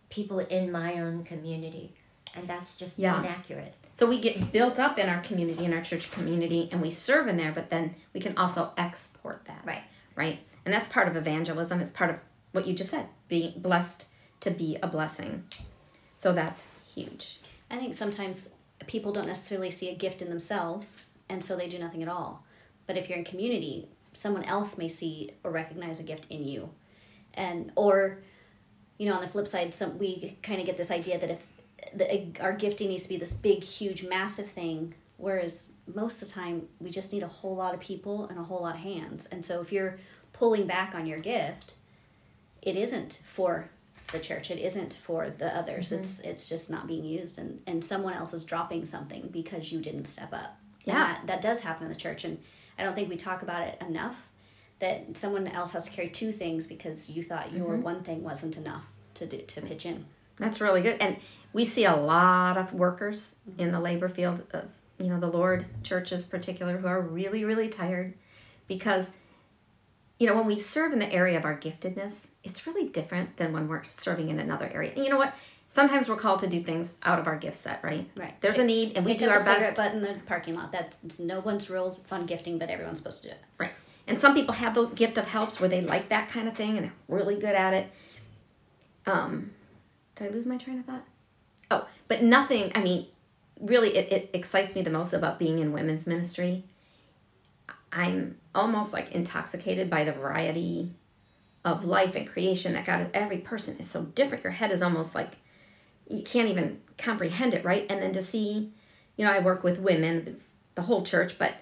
people 0.08 0.38
in 0.38 0.70
my 0.70 1.00
own 1.00 1.24
community. 1.24 1.94
And 2.34 2.48
that's 2.48 2.76
just 2.76 2.98
Yeah. 2.98 3.18
inaccurate. 3.18 3.74
So 3.92 4.06
we 4.06 4.20
get 4.20 4.52
built 4.52 4.78
up 4.78 4.98
in 4.98 5.08
our 5.08 5.20
community, 5.20 5.64
in 5.64 5.72
our 5.74 5.82
church 5.82 6.10
community, 6.10 6.68
and 6.70 6.80
we 6.80 6.90
serve 6.90 7.26
in 7.26 7.36
there, 7.36 7.52
but 7.52 7.68
then 7.70 7.96
we 8.12 8.20
can 8.20 8.36
also 8.38 8.72
export 8.76 9.44
that. 9.46 9.62
Right. 9.64 9.82
Right. 10.14 10.38
And 10.64 10.72
that's 10.72 10.88
part 10.88 11.08
of 11.08 11.16
evangelism. 11.16 11.80
It's 11.80 11.90
part 11.90 12.10
of 12.10 12.20
what 12.52 12.66
you 12.66 12.74
just 12.74 12.90
said, 12.90 13.08
being 13.28 13.60
blessed 13.60 14.06
to 14.40 14.50
be 14.50 14.78
a 14.82 14.86
blessing. 14.86 15.44
So 16.14 16.32
that's 16.32 16.66
huge. 16.94 17.40
I 17.70 17.76
think 17.76 17.94
sometimes 17.94 18.50
people 18.86 19.12
don't 19.12 19.26
necessarily 19.26 19.70
see 19.70 19.90
a 19.90 19.94
gift 19.94 20.22
in 20.22 20.28
themselves, 20.28 21.04
and 21.28 21.42
so 21.42 21.56
they 21.56 21.68
do 21.68 21.78
nothing 21.78 22.02
at 22.02 22.08
all. 22.08 22.44
But 22.86 22.96
if 22.96 23.08
you're 23.08 23.18
in 23.18 23.24
community, 23.24 23.88
someone 24.12 24.44
else 24.44 24.78
may 24.78 24.88
see 24.88 25.32
or 25.44 25.50
recognize 25.50 26.00
a 26.00 26.02
gift 26.02 26.26
in 26.30 26.46
you, 26.46 26.70
and 27.34 27.70
or, 27.76 28.18
you 28.98 29.06
know, 29.06 29.14
on 29.14 29.22
the 29.22 29.28
flip 29.28 29.46
side, 29.46 29.74
some 29.74 29.98
we 29.98 30.36
kind 30.42 30.60
of 30.60 30.66
get 30.66 30.76
this 30.76 30.90
idea 30.90 31.18
that 31.18 31.30
if 31.30 31.46
the, 31.94 32.32
our 32.40 32.52
gifting 32.52 32.88
needs 32.88 33.02
to 33.04 33.08
be 33.08 33.16
this 33.16 33.32
big, 33.32 33.62
huge, 33.62 34.04
massive 34.04 34.46
thing, 34.46 34.94
whereas 35.16 35.68
most 35.94 36.20
of 36.20 36.28
the 36.28 36.34
time 36.34 36.68
we 36.80 36.90
just 36.90 37.12
need 37.12 37.22
a 37.22 37.28
whole 37.28 37.56
lot 37.56 37.74
of 37.74 37.80
people 37.80 38.26
and 38.26 38.38
a 38.38 38.42
whole 38.42 38.62
lot 38.62 38.74
of 38.74 38.80
hands. 38.80 39.26
And 39.26 39.44
so 39.44 39.60
if 39.60 39.72
you're 39.72 39.98
pulling 40.32 40.66
back 40.66 40.94
on 40.94 41.06
your 41.06 41.18
gift, 41.18 41.74
it 42.62 42.76
isn't 42.76 43.22
for 43.24 43.70
the 44.12 44.18
church. 44.18 44.50
It 44.50 44.58
isn't 44.58 44.94
for 44.94 45.30
the 45.30 45.54
others. 45.56 45.90
Mm-hmm. 45.90 46.00
It's 46.00 46.20
it's 46.20 46.48
just 46.48 46.70
not 46.70 46.86
being 46.86 47.04
used. 47.04 47.38
And 47.38 47.60
and 47.66 47.84
someone 47.84 48.14
else 48.14 48.32
is 48.32 48.44
dropping 48.44 48.86
something 48.86 49.28
because 49.32 49.72
you 49.72 49.80
didn't 49.80 50.06
step 50.06 50.32
up 50.32 50.58
Yeah. 50.88 50.94
that, 50.94 51.26
that 51.26 51.40
does 51.40 51.60
happen 51.60 51.84
in 51.84 51.92
the 51.92 51.98
church 51.98 52.24
and 52.24 52.38
i 52.78 52.82
don't 52.82 52.94
think 52.94 53.08
we 53.08 53.16
talk 53.16 53.42
about 53.42 53.62
it 53.68 53.80
enough 53.80 54.28
that 54.78 55.16
someone 55.16 55.46
else 55.48 55.72
has 55.72 55.88
to 55.88 55.90
carry 55.90 56.08
two 56.08 56.32
things 56.32 56.66
because 56.66 57.10
you 57.10 57.22
thought 57.22 57.52
your 57.52 57.68
mm-hmm. 57.74 57.82
one 57.82 58.02
thing 58.02 58.22
wasn't 58.22 58.56
enough 58.56 58.86
to 59.14 59.26
do 59.26 59.38
to 59.38 59.60
pitch 59.60 59.86
in 59.86 60.04
That's 60.38 60.60
really 60.60 60.82
good. 60.82 61.00
And 61.00 61.16
we 61.52 61.64
see 61.64 61.84
a 61.84 61.96
lot 61.96 62.56
of 62.56 62.72
workers 62.72 63.36
mm-hmm. 63.48 63.60
in 63.60 63.72
the 63.72 63.80
labor 63.80 64.08
field 64.08 64.44
of, 64.52 64.70
you 64.98 65.08
know, 65.08 65.18
the 65.18 65.30
Lord 65.30 65.66
churches 65.82 66.26
particular 66.26 66.78
who 66.78 66.86
are 66.86 67.00
really, 67.00 67.44
really 67.44 67.68
tired 67.68 68.14
because, 68.68 69.12
you 70.18 70.26
know, 70.26 70.36
when 70.36 70.46
we 70.46 70.58
serve 70.58 70.92
in 70.92 70.98
the 70.98 71.12
area 71.12 71.36
of 71.36 71.44
our 71.44 71.58
giftedness, 71.58 72.32
it's 72.44 72.66
really 72.66 72.88
different 72.88 73.36
than 73.36 73.52
when 73.52 73.66
we're 73.66 73.84
serving 73.84 74.28
in 74.28 74.38
another 74.38 74.70
area. 74.72 74.92
And 74.94 75.04
you 75.04 75.10
know 75.10 75.18
what? 75.18 75.34
Sometimes 75.70 76.08
we're 76.08 76.16
called 76.16 76.40
to 76.40 76.48
do 76.48 76.62
things 76.62 76.94
out 77.02 77.18
of 77.18 77.26
our 77.26 77.36
gift 77.36 77.56
set, 77.56 77.84
right? 77.84 78.08
Right. 78.16 78.40
There's 78.40 78.56
a 78.56 78.64
need 78.64 78.96
and 78.96 79.04
we 79.04 79.14
do 79.14 79.28
our 79.28 79.36
best. 79.44 79.76
butt 79.76 79.92
in 79.92 80.00
the 80.00 80.14
parking 80.26 80.54
lot 80.54 80.72
that's 80.72 81.18
no 81.18 81.40
one's 81.40 81.68
real 81.68 82.00
fun 82.06 82.24
gifting 82.24 82.58
but 82.58 82.70
everyone's 82.70 82.98
supposed 82.98 83.22
to 83.22 83.28
do 83.28 83.32
it 83.32 83.40
Right. 83.58 83.72
And 84.06 84.18
some 84.18 84.34
people 84.34 84.54
have 84.54 84.74
the 84.74 84.86
gift 84.86 85.18
of 85.18 85.26
helps 85.26 85.60
where 85.60 85.68
they 85.68 85.82
like 85.82 86.08
that 86.08 86.30
kind 86.30 86.48
of 86.48 86.54
thing 86.56 86.78
and 86.78 86.86
they're 86.86 86.92
really 87.06 87.34
good 87.38 87.54
at 87.54 87.74
it. 87.74 87.90
Um, 89.06 89.50
did 90.16 90.28
I 90.28 90.30
lose 90.30 90.46
my 90.46 90.56
train 90.56 90.78
of 90.78 90.86
thought? 90.86 91.04
Oh, 91.70 91.86
but 92.08 92.22
nothing, 92.22 92.72
I 92.74 92.80
mean, 92.80 93.06
really, 93.60 93.94
it, 93.96 94.10
it 94.10 94.30
excites 94.32 94.74
me 94.74 94.80
the 94.80 94.88
most 94.90 95.12
about 95.12 95.38
being 95.38 95.58
in 95.58 95.72
women's 95.72 96.06
ministry. 96.06 96.64
I'm 97.92 98.38
almost 98.54 98.94
like 98.94 99.12
intoxicated 99.12 99.90
by 99.90 100.04
the 100.04 100.12
variety 100.12 100.92
of 101.64 101.84
life 101.84 102.14
and 102.14 102.26
creation 102.26 102.72
that 102.72 102.86
God, 102.86 103.10
every 103.12 103.38
person 103.38 103.76
is 103.78 103.90
so 103.90 104.04
different. 104.04 104.42
Your 104.44 104.54
head 104.54 104.72
is 104.72 104.82
almost 104.82 105.14
like, 105.14 105.36
you 106.08 106.22
can't 106.22 106.48
even 106.48 106.80
comprehend 106.96 107.54
it, 107.54 107.64
right? 107.64 107.86
And 107.88 108.02
then 108.02 108.12
to 108.12 108.22
see, 108.22 108.72
you 109.16 109.24
know, 109.24 109.32
I 109.32 109.38
work 109.38 109.62
with 109.62 109.78
women, 109.78 110.24
it's 110.26 110.56
the 110.74 110.82
whole 110.82 111.02
church, 111.02 111.38
but 111.38 111.54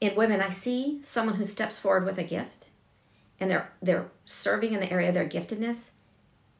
in 0.00 0.14
women, 0.14 0.40
I 0.40 0.48
see 0.48 1.00
someone 1.02 1.36
who 1.36 1.44
steps 1.44 1.78
forward 1.78 2.04
with 2.04 2.18
a 2.18 2.24
gift 2.24 2.68
and 3.40 3.50
they're 3.50 3.70
they're 3.82 4.10
serving 4.24 4.72
in 4.72 4.80
the 4.80 4.92
area 4.92 5.08
of 5.08 5.14
their 5.14 5.28
giftedness. 5.28 5.90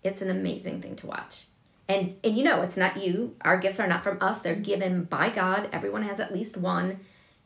It's 0.03 0.23
an 0.23 0.31
amazing 0.31 0.81
thing 0.81 0.97
to 0.97 1.07
watch. 1.07 1.47
And 1.89 2.17
and 2.25 2.37
you 2.37 2.45
know, 2.45 2.63
it's 2.63 2.77
not 2.77 2.97
you. 2.97 3.37
Our 3.43 3.59
gifts 3.59 3.81
are 3.81 3.87
not 3.87 4.03
from 4.03 4.19
us. 4.21 4.41
They're 4.41 4.55
given 4.55 5.05
by 5.05 5.31
God. 5.31 5.69
Everyone 5.73 6.03
has 6.03 6.21
at 6.21 6.33
least 6.33 6.57
one 6.57 7.01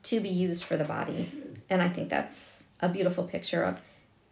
to 0.05 0.21
be 0.21 0.29
used 0.29 0.65
for 0.65 0.77
the 0.77 0.85
body. 0.85 1.31
And 1.69 1.83
I 1.83 1.89
think 1.89 2.11
that's 2.11 2.67
a 2.81 2.89
beautiful 2.89 3.25
picture 3.25 3.65
of 3.65 3.81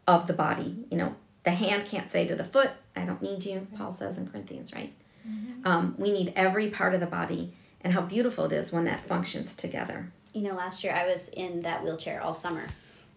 of 0.07 0.27
the 0.27 0.33
body. 0.33 0.85
You 0.91 0.99
know, 0.99 1.17
the 1.43 1.51
hand 1.51 1.87
can't 1.87 2.11
say 2.11 2.27
to 2.27 2.37
the 2.37 2.45
foot, 2.45 2.71
I 2.95 3.05
don't 3.05 3.23
need 3.23 3.45
you, 3.45 3.67
Paul 3.77 3.93
says 3.93 4.19
in 4.19 4.29
Corinthians, 4.29 4.73
right? 4.75 4.93
Um, 5.65 5.95
we 5.99 6.11
need 6.13 6.33
every 6.35 6.71
part 6.71 6.95
of 6.95 7.01
the 7.01 7.07
body, 7.07 7.55
and 7.83 7.93
how 7.93 8.01
beautiful 8.03 8.45
it 8.47 8.53
is 8.53 8.73
when 8.73 8.85
that 8.85 9.07
functions 9.07 9.55
together. 9.55 10.13
you 10.33 10.43
know, 10.43 10.55
last 10.55 10.83
year 10.83 10.95
I 10.95 11.07
was 11.07 11.29
in 11.29 11.61
that 11.63 11.85
wheelchair 11.85 12.21
all 12.23 12.35
summer, 12.35 12.69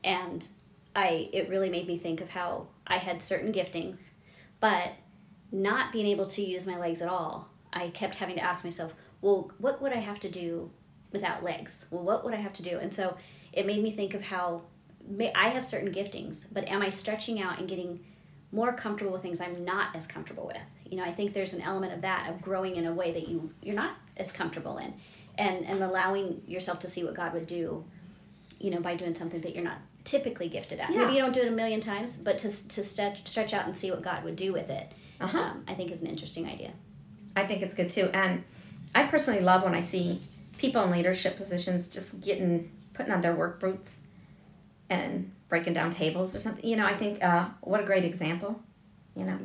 and 0.04 0.48
I 0.96 1.30
it 1.34 1.50
really 1.50 1.70
made 1.70 1.88
me 1.88 1.98
think 1.98 2.22
of 2.22 2.30
how 2.30 2.68
I 2.86 2.98
had 2.98 3.22
certain 3.22 3.52
giftings, 3.52 4.10
but 4.60 4.94
not 5.52 5.92
being 5.92 6.06
able 6.08 6.26
to 6.28 6.42
use 6.42 6.68
my 6.68 6.78
legs 6.78 7.02
at 7.02 7.10
all. 7.10 7.50
I 7.72 7.90
kept 7.90 8.16
having 8.16 8.36
to 8.36 8.42
ask 8.44 8.64
myself, 8.64 8.94
well, 9.22 9.52
what 9.58 9.82
would 9.82 9.94
I 9.94 9.98
have 9.98 10.20
to 10.22 10.30
do 10.30 10.72
without 11.12 11.44
legs? 11.44 11.88
Well, 11.92 12.04
what 12.04 12.24
would 12.24 12.34
I 12.34 12.38
have 12.38 12.54
to 12.54 12.64
do? 12.64 12.78
And 12.78 12.94
so 12.94 13.18
it 13.54 13.66
made 13.66 13.82
me 13.82 13.92
think 13.92 14.14
of 14.14 14.22
how 14.24 14.64
may, 15.08 15.32
I 15.34 15.50
have 15.50 15.64
certain 15.66 15.94
giftings, 15.94 16.46
but 16.52 16.68
am 16.68 16.82
I 16.82 16.90
stretching 16.90 17.42
out 17.42 17.60
and 17.60 17.68
getting 17.68 18.04
more 18.52 18.74
comfortable 18.74 19.14
with 19.14 19.22
things 19.22 19.40
I'm 19.42 19.64
not 19.64 19.96
as 19.96 20.08
comfortable 20.08 20.48
with? 20.48 20.66
You 20.90 20.98
know, 20.98 21.04
I 21.04 21.12
think 21.12 21.34
there's 21.34 21.54
an 21.54 21.62
element 21.62 21.94
of 21.94 22.02
that 22.02 22.30
of 22.30 22.42
growing 22.42 22.76
in 22.76 22.86
a 22.86 22.94
way 22.94 23.12
that 23.12 23.28
you 23.28 23.52
you're 23.62 23.76
not 23.76 23.96
as 24.18 24.32
comfortable 24.32 24.78
in, 24.78 24.94
and 25.38 25.66
and 25.66 25.82
allowing 25.84 26.42
yourself 26.48 26.80
to 26.80 26.88
see 26.88 27.04
what 27.04 27.14
God 27.16 27.34
would 27.34 27.48
do, 27.48 27.84
you 28.60 28.72
know, 28.72 28.80
by 28.80 28.96
doing 28.96 29.16
something 29.16 29.42
that 29.42 29.54
you're 29.56 29.64
not 29.64 29.80
typically 30.04 30.48
gifted 30.48 30.80
at. 30.80 30.92
Yeah. 30.92 31.00
Maybe 31.02 31.14
you 31.14 31.20
don't 31.22 31.34
do 31.34 31.42
it 31.42 31.48
a 31.48 31.52
million 31.52 31.82
times, 31.82 32.18
but 32.18 32.38
to 32.40 32.50
to 32.68 32.84
stretch 32.84 33.28
stretch 33.28 33.54
out 33.54 33.66
and 33.66 33.76
see 33.76 33.90
what 33.92 34.02
God 34.04 34.24
would 34.24 34.36
do 34.36 34.54
with 34.54 34.70
it, 34.70 34.92
Uh-huh. 35.20 35.38
um, 35.40 35.64
I 35.68 35.74
think 35.74 35.92
is 35.92 36.02
an 36.02 36.08
interesting 36.08 36.46
idea. 36.48 36.72
I 37.36 37.46
think 37.46 37.62
it's 37.64 37.74
good 37.74 37.90
too. 37.90 38.10
And 38.14 38.44
I 38.94 39.04
personally 39.08 39.42
love 39.42 39.64
when 39.64 39.74
I 39.76 39.82
see 39.82 40.22
people 40.58 40.84
in 40.84 40.92
leadership 40.92 41.36
positions 41.36 41.90
just 41.90 42.22
getting 42.24 42.72
putting 42.94 43.12
on 43.12 43.22
their 43.22 43.36
work 43.36 43.60
boots 43.60 44.02
and 44.90 45.32
breaking 45.50 45.74
down 45.74 45.92
tables 45.92 46.36
or 46.36 46.40
something. 46.40 46.64
You 46.66 46.78
know, 46.78 46.86
I 46.86 46.96
think 46.96 47.24
uh, 47.24 47.50
what 47.62 47.82
a 47.82 47.84
great 47.84 48.06
example. 48.06 48.62
You 49.16 49.26
know, 49.26 49.38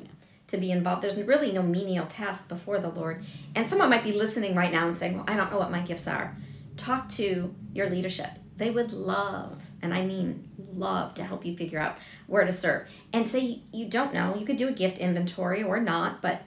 to 0.50 0.59
be 0.59 0.71
involved. 0.71 1.02
There's 1.02 1.21
really 1.21 1.52
no 1.52 1.62
menial 1.62 2.07
task 2.07 2.49
before 2.49 2.78
the 2.78 2.90
Lord. 2.90 3.25
And 3.54 3.66
someone 3.69 3.90
might 3.90 4.04
be 4.04 4.12
listening 4.12 4.54
right 4.54 4.73
now 4.73 4.87
and 4.87 4.95
saying, 4.95 5.16
"Well, 5.16 5.25
I 5.26 5.37
don't 5.37 5.50
know 5.50 5.59
what 5.59 5.71
my 5.71 5.83
gifts 5.83 6.07
are." 6.07 6.37
Talk 6.76 7.09
to 7.11 7.54
your 7.73 7.88
leadership. 7.88 8.30
They 8.57 8.71
would 8.71 8.92
love, 8.92 9.62
and 9.83 9.95
I 9.95 10.04
mean 10.04 10.49
love, 10.75 11.14
to 11.14 11.25
help 11.25 11.45
you 11.45 11.57
figure 11.57 11.78
out 11.78 11.99
where 12.26 12.45
to 12.45 12.52
serve. 12.52 12.88
And 13.12 13.28
say 13.28 13.62
you 13.73 13.88
don't 13.88 14.14
know. 14.14 14.37
You 14.37 14.47
could 14.47 14.57
do 14.57 14.69
a 14.69 14.73
gift 14.73 14.99
inventory 14.99 15.62
or 15.62 15.80
not, 15.80 16.23
but 16.23 16.42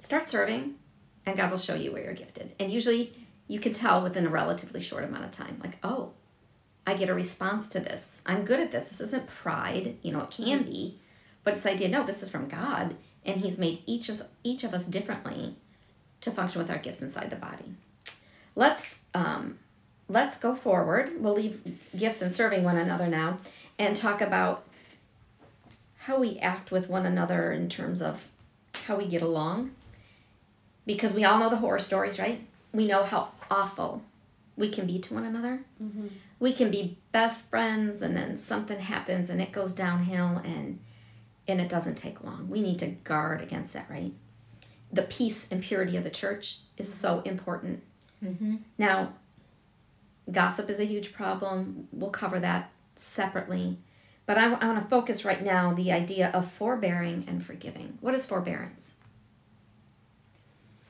start 0.00 0.28
serving 0.28 0.76
and 1.26 1.36
God 1.36 1.50
will 1.50 1.58
show 1.58 1.74
you 1.74 1.92
where 1.92 2.04
you're 2.04 2.14
gifted. 2.14 2.54
And 2.58 2.72
usually 2.72 3.12
you 3.48 3.58
can 3.58 3.72
tell 3.72 4.00
within 4.00 4.26
a 4.26 4.30
relatively 4.30 4.80
short 4.80 5.04
amount 5.04 5.24
of 5.24 5.32
time, 5.32 5.60
like, 5.62 5.78
oh, 5.82 6.12
I 6.86 6.94
get 6.94 7.08
a 7.08 7.14
response 7.14 7.68
to 7.70 7.80
this. 7.80 8.22
I'm 8.24 8.44
good 8.44 8.60
at 8.60 8.70
this. 8.70 8.88
This 8.88 9.00
isn't 9.00 9.26
pride, 9.26 9.96
you 10.02 10.12
know, 10.12 10.20
it 10.20 10.30
can 10.30 10.62
be, 10.62 11.00
but 11.42 11.54
it's 11.54 11.64
the 11.64 11.72
idea, 11.72 11.88
no, 11.88 12.04
this 12.04 12.22
is 12.22 12.28
from 12.28 12.46
God, 12.46 12.94
and 13.26 13.40
He's 13.40 13.58
made 13.58 13.82
each 13.86 14.08
of 14.08 14.22
each 14.42 14.64
of 14.64 14.72
us 14.72 14.86
differently 14.86 15.56
to 16.20 16.30
function 16.30 16.60
with 16.60 16.70
our 16.70 16.78
gifts 16.78 17.02
inside 17.02 17.30
the 17.30 17.36
body. 17.36 17.74
Let's 18.54 18.96
um, 19.14 19.58
let's 20.08 20.38
go 20.38 20.54
forward. 20.54 21.20
We'll 21.20 21.34
leave 21.34 21.78
gifts 21.96 22.22
and 22.22 22.34
serving 22.34 22.64
one 22.64 22.76
another 22.76 23.08
now, 23.08 23.38
and 23.78 23.96
talk 23.96 24.20
about 24.20 24.64
how 25.98 26.18
we 26.18 26.38
act 26.38 26.70
with 26.70 26.88
one 26.88 27.04
another 27.04 27.50
in 27.52 27.68
terms 27.68 28.00
of 28.00 28.28
how 28.84 28.96
we 28.96 29.06
get 29.06 29.22
along 29.22 29.72
because 30.86 31.12
we 31.12 31.24
all 31.24 31.38
know 31.40 31.50
the 31.50 31.56
horror 31.56 31.80
stories, 31.80 32.18
right? 32.18 32.40
We 32.72 32.86
know 32.86 33.02
how 33.02 33.30
awful 33.50 34.02
we 34.56 34.70
can 34.70 34.86
be 34.86 35.00
to 35.00 35.14
one 35.14 35.24
another. 35.24 35.60
We 36.38 36.52
can 36.52 36.70
be 36.70 36.96
best 37.12 37.50
friends, 37.50 38.02
and 38.02 38.16
then 38.16 38.36
something 38.36 38.78
happens, 38.78 39.28
and 39.28 39.40
it 39.42 39.50
goes 39.52 39.72
downhill, 39.72 40.40
and 40.44 40.78
and 41.48 41.60
it 41.60 41.68
doesn't 41.68 41.96
take 41.96 42.24
long. 42.24 42.48
We 42.48 42.60
need 42.60 42.78
to 42.80 42.86
guard 42.86 43.40
against 43.40 43.72
that, 43.72 43.86
right? 43.88 44.12
The 44.92 45.02
peace 45.02 45.50
and 45.50 45.62
purity 45.62 45.96
of 45.96 46.04
the 46.04 46.10
church 46.10 46.58
is 46.76 46.92
so 46.92 47.20
important. 47.20 47.82
Mm-hmm. 48.24 48.56
Now, 48.78 49.14
gossip 50.30 50.68
is 50.70 50.80
a 50.80 50.84
huge 50.84 51.12
problem. 51.12 51.88
We'll 51.92 52.10
cover 52.10 52.40
that 52.40 52.70
separately. 52.94 53.78
But 54.26 54.38
I, 54.38 54.48
want 54.48 54.82
to 54.82 54.88
focus 54.88 55.24
right 55.24 55.42
now 55.42 55.72
the 55.72 55.92
idea 55.92 56.30
of 56.32 56.50
forbearing 56.50 57.24
and 57.28 57.44
forgiving. 57.44 57.98
What 58.00 58.14
is 58.14 58.26
forbearance? 58.26 58.94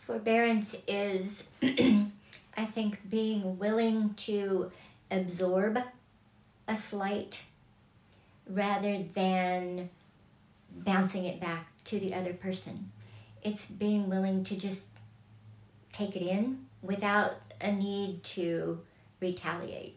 Forbearance 0.06 0.76
is, 0.88 1.50
I 1.62 2.64
think, 2.64 3.10
being 3.10 3.58
willing 3.58 4.14
to 4.14 4.72
absorb 5.10 5.78
a 6.66 6.76
slight 6.76 7.42
rather 8.48 9.04
than 9.14 9.90
bouncing 10.84 11.24
it 11.24 11.40
back 11.40 11.68
to 11.84 11.98
the 11.98 12.14
other 12.14 12.32
person. 12.32 12.90
It's 13.42 13.70
being 13.70 14.08
willing 14.08 14.44
to 14.44 14.56
just 14.56 14.86
take 15.92 16.16
it 16.16 16.22
in 16.22 16.66
without 16.82 17.34
a 17.60 17.72
need 17.72 18.22
to 18.22 18.80
retaliate. 19.20 19.96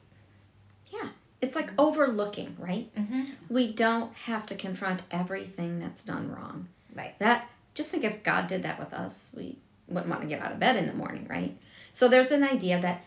Yeah, 0.87 1.09
it's 1.41 1.55
like 1.55 1.71
overlooking, 1.77 2.55
right? 2.57 2.93
Mm-hmm. 2.95 3.23
We 3.49 3.73
don't 3.73 4.13
have 4.13 4.45
to 4.47 4.55
confront 4.55 5.01
everything 5.11 5.79
that's 5.79 6.03
done 6.03 6.31
wrong. 6.31 6.67
Right. 6.95 7.17
That 7.19 7.49
just 7.73 7.89
think 7.89 8.03
if 8.03 8.23
God 8.23 8.47
did 8.47 8.63
that 8.63 8.79
with 8.79 8.93
us, 8.93 9.33
we 9.37 9.57
wouldn't 9.87 10.09
want 10.09 10.21
to 10.21 10.27
get 10.27 10.41
out 10.41 10.51
of 10.51 10.59
bed 10.59 10.75
in 10.75 10.87
the 10.87 10.93
morning, 10.93 11.27
right? 11.29 11.57
So 11.93 12.07
there's 12.07 12.31
an 12.31 12.43
idea 12.43 12.81
that 12.81 13.05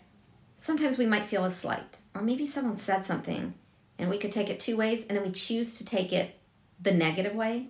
sometimes 0.56 0.98
we 0.98 1.06
might 1.06 1.28
feel 1.28 1.44
a 1.44 1.50
slight, 1.50 1.98
or 2.14 2.22
maybe 2.22 2.46
someone 2.46 2.76
said 2.76 3.04
something, 3.04 3.54
and 3.98 4.08
we 4.08 4.18
could 4.18 4.32
take 4.32 4.48
it 4.48 4.60
two 4.60 4.76
ways, 4.76 5.06
and 5.06 5.16
then 5.16 5.24
we 5.24 5.32
choose 5.32 5.76
to 5.78 5.84
take 5.84 6.12
it 6.12 6.36
the 6.82 6.92
negative 6.92 7.34
way. 7.34 7.66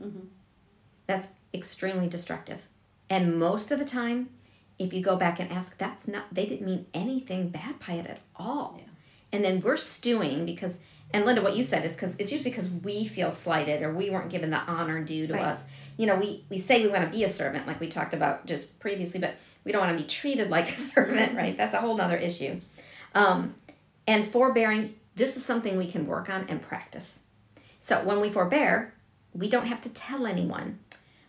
That's 1.06 1.28
extremely 1.52 2.08
destructive. 2.08 2.68
And 3.10 3.38
most 3.38 3.70
of 3.70 3.78
the 3.78 3.84
time, 3.84 4.30
if 4.78 4.92
you 4.92 5.02
go 5.02 5.16
back 5.16 5.38
and 5.38 5.50
ask, 5.52 5.76
that's 5.76 6.08
not, 6.08 6.32
they 6.32 6.46
didn't 6.46 6.66
mean 6.66 6.86
anything 6.94 7.50
bad 7.50 7.76
by 7.86 7.94
it 7.94 8.06
at 8.06 8.20
all. 8.36 8.80
And 9.32 9.44
then 9.44 9.60
we're 9.60 9.76
stewing 9.76 10.46
because, 10.46 10.80
and 11.12 11.24
Linda, 11.24 11.42
what 11.42 11.56
you 11.56 11.62
said 11.62 11.84
is 11.84 11.92
because 11.92 12.16
it's 12.16 12.32
usually 12.32 12.50
because 12.50 12.70
we 12.70 13.04
feel 13.04 13.30
slighted 13.30 13.82
or 13.82 13.92
we 13.92 14.10
weren't 14.10 14.30
given 14.30 14.50
the 14.50 14.58
honor 14.60 15.02
due 15.02 15.26
to 15.26 15.34
Right. 15.34 15.42
us. 15.44 15.66
You 15.98 16.06
know, 16.06 16.16
we, 16.16 16.44
we 16.48 16.58
say 16.58 16.82
we 16.82 16.88
want 16.88 17.04
to 17.04 17.10
be 17.10 17.22
a 17.24 17.28
servant, 17.28 17.66
like 17.66 17.80
we 17.80 17.88
talked 17.88 18.14
about 18.14 18.46
just 18.46 18.80
previously, 18.80 19.20
but 19.20 19.34
we 19.64 19.72
don't 19.72 19.82
want 19.86 19.96
to 19.96 20.02
be 20.02 20.08
treated 20.08 20.48
like 20.48 20.70
a 20.72 20.76
servant, 20.78 21.36
right? 21.36 21.56
That's 21.56 21.74
a 21.74 21.80
whole 21.80 21.96
nother 21.96 22.16
issue. 22.16 22.60
Um, 23.14 23.54
and 24.06 24.26
forbearing, 24.26 24.94
this 25.16 25.36
is 25.36 25.44
something 25.44 25.76
we 25.76 25.86
can 25.86 26.06
work 26.06 26.30
on 26.30 26.46
and 26.48 26.62
practice. 26.62 27.24
So 27.82 28.02
when 28.04 28.20
we 28.20 28.30
forbear, 28.30 28.94
we 29.34 29.48
don't 29.48 29.66
have 29.66 29.80
to 29.82 29.92
tell 29.92 30.26
anyone, 30.26 30.78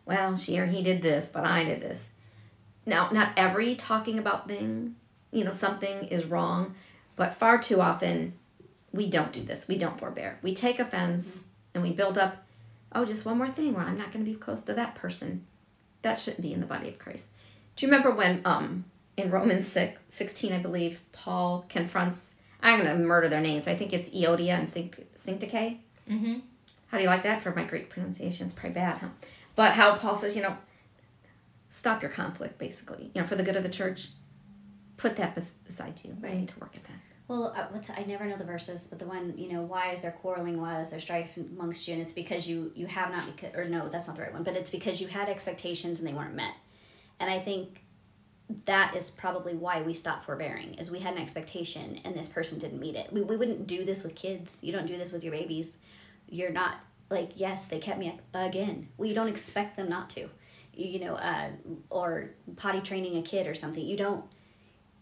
well, 0.06 0.36
she 0.36 0.60
or 0.60 0.66
he 0.66 0.84
did 0.84 1.02
this, 1.02 1.30
but 1.30 1.46
I 1.46 1.64
did 1.64 1.82
this. 1.82 2.16
Now, 2.86 3.10
not 3.12 3.32
every 3.38 3.76
talking 3.76 4.20
about 4.20 4.48
thing, 4.48 4.96
you 5.32 5.44
know, 5.44 5.54
something 5.54 6.06
is 6.06 6.26
wrong, 6.26 6.76
but 7.16 7.38
far 7.38 7.58
too 7.58 7.82
often 7.82 8.34
we 8.92 9.10
don't 9.10 9.32
do 9.32 9.42
this. 9.44 9.68
We 9.68 9.78
don't 9.78 10.00
forbear. 10.00 10.40
We 10.42 10.54
take 10.54 10.80
offense 10.80 11.46
and 11.74 11.82
we 11.82 11.92
build 11.92 12.18
up, 12.18 12.46
oh, 12.94 13.06
just 13.06 13.26
one 13.26 13.38
more 13.38 13.50
thing 13.50 13.74
where 13.74 13.86
I'm 13.86 13.98
not 13.98 14.12
going 14.12 14.24
to 14.26 14.32
be 14.32 14.38
close 14.38 14.64
to 14.66 14.74
that 14.74 14.96
person. 14.96 15.46
That 16.02 16.20
shouldn't 16.20 16.42
be 16.42 16.54
in 16.54 16.60
the 16.60 16.66
body 16.66 16.90
of 16.90 17.00
Christ. 17.00 17.30
Do 17.76 17.86
you 17.86 17.92
remember 17.92 18.12
when 18.12 18.42
um, 18.46 18.86
in 19.18 19.32
Romans 19.32 19.68
6, 19.68 20.00
16, 20.10 20.54
I 20.54 20.60
believe, 20.60 21.02
Paul 21.12 21.66
confronts, 21.70 22.36
I'm 22.62 22.84
going 22.84 22.98
to 22.98 23.04
murder 23.04 23.30
their 23.30 23.42
names, 23.42 23.64
so 23.64 23.72
I 23.72 23.76
think 23.76 23.94
it's 23.94 24.10
Euodia 24.10 24.60
and 24.60 24.70
Sync- 24.70 25.08
Syntyche. 25.16 25.78
Mm-hmm. 26.10 26.40
How 26.94 27.00
do 27.00 27.06
you 27.06 27.10
like 27.10 27.24
that 27.24 27.42
for 27.42 27.50
my 27.56 27.64
Greek 27.64 27.90
pronunciation? 27.90 28.46
It's 28.46 28.54
probably 28.54 28.76
bad, 28.76 29.00
huh? 29.00 29.08
But 29.56 29.72
how 29.72 29.96
Paul 29.96 30.14
says, 30.14 30.36
you 30.36 30.44
know, 30.44 30.56
stop 31.68 32.04
your 32.04 32.12
conflict, 32.12 32.60
basically. 32.60 33.10
You 33.16 33.22
know, 33.22 33.28
for 33.28 33.36
the 33.36 33.42
good 33.42 33.56
of 33.56 33.64
the 33.64 33.70
church, 33.70 34.10
put 34.96 35.18
that 35.18 35.34
bes- 35.34 35.56
beside 35.66 36.00
you. 36.04 36.16
Right. 36.22 36.36
need 36.36 36.50
to 36.50 36.60
work 36.60 36.76
at 36.76 36.84
that. 36.84 36.98
Well, 37.28 37.52
uh, 37.58 37.66
what's 37.72 37.90
I 37.90 38.04
never 38.08 38.26
know 38.26 38.38
the 38.38 38.44
verses, 38.44 38.86
but 38.86 39.00
the 39.00 39.08
one 39.08 39.34
you 39.40 39.52
know, 39.52 39.64
why 39.64 39.92
is 39.92 40.04
there 40.04 40.12
quarreling? 40.12 40.62
Why 40.62 40.82
is 40.82 40.92
there 40.92 41.00
strife 41.00 41.36
amongst 41.36 41.88
you? 41.88 41.96
And 41.96 42.04
it's 42.04 42.14
because 42.14 42.48
you 42.48 42.72
you 42.76 42.86
have 42.86 43.10
not 43.10 43.26
because 43.26 43.56
or 43.56 43.66
no, 43.66 43.90
that's 43.90 44.06
not 44.06 44.16
the 44.16 44.22
right 44.22 44.34
one. 44.34 44.44
But 44.44 44.56
it's 44.56 44.70
because 44.70 45.02
you 45.02 45.08
had 45.08 45.30
expectations 45.30 45.98
and 45.98 46.08
they 46.08 46.14
weren't 46.14 46.36
met. 46.36 46.54
And 47.20 47.28
I 47.28 47.40
think 47.40 47.82
that 48.66 48.96
is 48.96 49.10
probably 49.10 49.56
why 49.56 49.82
we 49.82 49.96
stopped 49.96 50.26
forbearing 50.26 50.76
is 50.76 50.92
we 50.92 51.00
had 51.00 51.16
an 51.16 51.22
expectation 51.24 52.02
and 52.06 52.14
this 52.14 52.30
person 52.30 52.60
didn't 52.60 52.80
meet 52.80 52.94
it. 52.94 53.12
We, 53.12 53.22
we 53.22 53.36
wouldn't 53.36 53.66
do 53.66 53.84
this 53.84 54.04
with 54.04 54.14
kids. 54.14 54.60
You 54.62 54.72
don't 54.72 54.86
do 54.86 55.00
this 55.00 55.12
with 55.12 55.24
your 55.24 55.32
babies. 55.32 55.78
You're 56.34 56.52
not 56.52 56.80
like 57.10 57.34
yes, 57.36 57.68
they 57.68 57.80
kept 57.80 58.00
me 58.00 58.10
up 58.10 58.20
again. 58.34 58.90
Well, 58.98 59.08
you 59.08 59.16
don't 59.16 59.28
expect 59.28 59.78
them 59.78 59.88
not 59.88 60.10
to. 60.12 60.30
You, 60.76 61.02
know, 61.02 61.14
uh, 61.14 61.50
or 61.92 62.32
potty 62.56 62.82
training 62.82 63.16
a 63.18 63.22
kid 63.22 63.46
or 63.46 63.54
something. 63.54 63.86
You 63.86 63.96
don't 63.96 64.26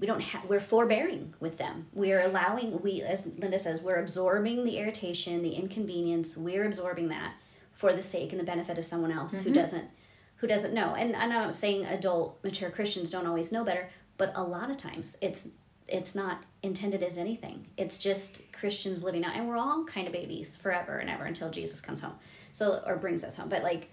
we 0.02 0.08
don't 0.08 0.20
have 0.20 0.44
we're 0.46 0.60
forbearing 0.60 1.34
with 1.40 1.58
them 1.58 1.88
we're 1.94 2.22
allowing 2.22 2.82
we 2.82 3.02
as 3.04 3.26
linda 3.38 3.58
says 3.58 3.82
we're 3.82 4.00
absorbing 4.00 4.66
the 4.66 4.80
irritation 4.80 5.44
the 5.44 5.54
inconvenience 5.54 6.36
we're 6.36 6.66
absorbing 6.66 7.08
that 7.08 7.36
for 7.72 7.94
the 7.94 8.02
sake 8.02 8.32
and 8.32 8.40
the 8.40 8.44
benefit 8.44 8.78
of 8.78 8.84
someone 8.84 9.12
else 9.12 9.40
who 9.40 9.54
doesn't 9.54 9.90
who 10.38 10.48
doesn't 10.48 10.74
know 10.74 10.96
and 10.96 11.16
i'm 11.16 11.30
not 11.30 11.54
saying 11.56 11.86
adult 11.86 12.44
mature 12.44 12.72
christians 12.72 13.12
don't 13.12 13.28
always 13.28 13.52
know 13.52 13.64
better 13.64 13.90
but 14.18 14.32
a 14.36 14.44
lot 14.44 14.70
of 14.70 14.76
times 14.76 15.16
it's 15.22 15.48
it's 15.88 16.16
not 16.16 16.44
intended 16.64 17.02
as 17.02 17.18
anything 17.18 17.66
it's 17.78 17.98
just 17.98 18.52
christians 18.52 19.04
living 19.04 19.26
out 19.26 19.36
and 19.36 19.48
we're 19.50 19.58
all 19.58 19.84
kind 19.86 20.06
of 20.06 20.14
babies 20.14 20.56
forever 20.56 20.98
and 21.00 21.10
ever 21.10 21.24
until 21.26 21.50
jesus 21.50 21.82
comes 21.82 22.02
home 22.02 22.14
so 22.54 22.84
or 22.86 22.96
brings 22.98 23.24
us 23.24 23.36
home 23.36 23.50
but 23.50 23.64
like 23.64 23.90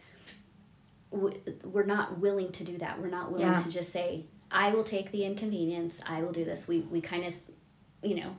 we're 1.11 1.87
not 1.87 2.19
willing 2.19 2.53
to 2.53 2.65
do 2.65 2.77
that. 2.79 3.01
We're 3.01 3.09
not 3.09 3.33
willing 3.33 3.47
Yeah. 3.49 3.57
to 3.57 3.71
just 3.71 3.91
say, 3.91 4.27
"I 4.51 4.73
will 4.75 4.85
take 4.85 5.11
the 5.11 5.25
inconvenience. 5.25 6.03
I 6.07 6.23
will 6.23 6.33
do 6.33 6.45
this." 6.45 6.69
We 6.69 6.81
we 6.81 7.01
kind 7.01 7.25
of, 7.25 7.35
you 8.03 8.17
know, 8.17 8.37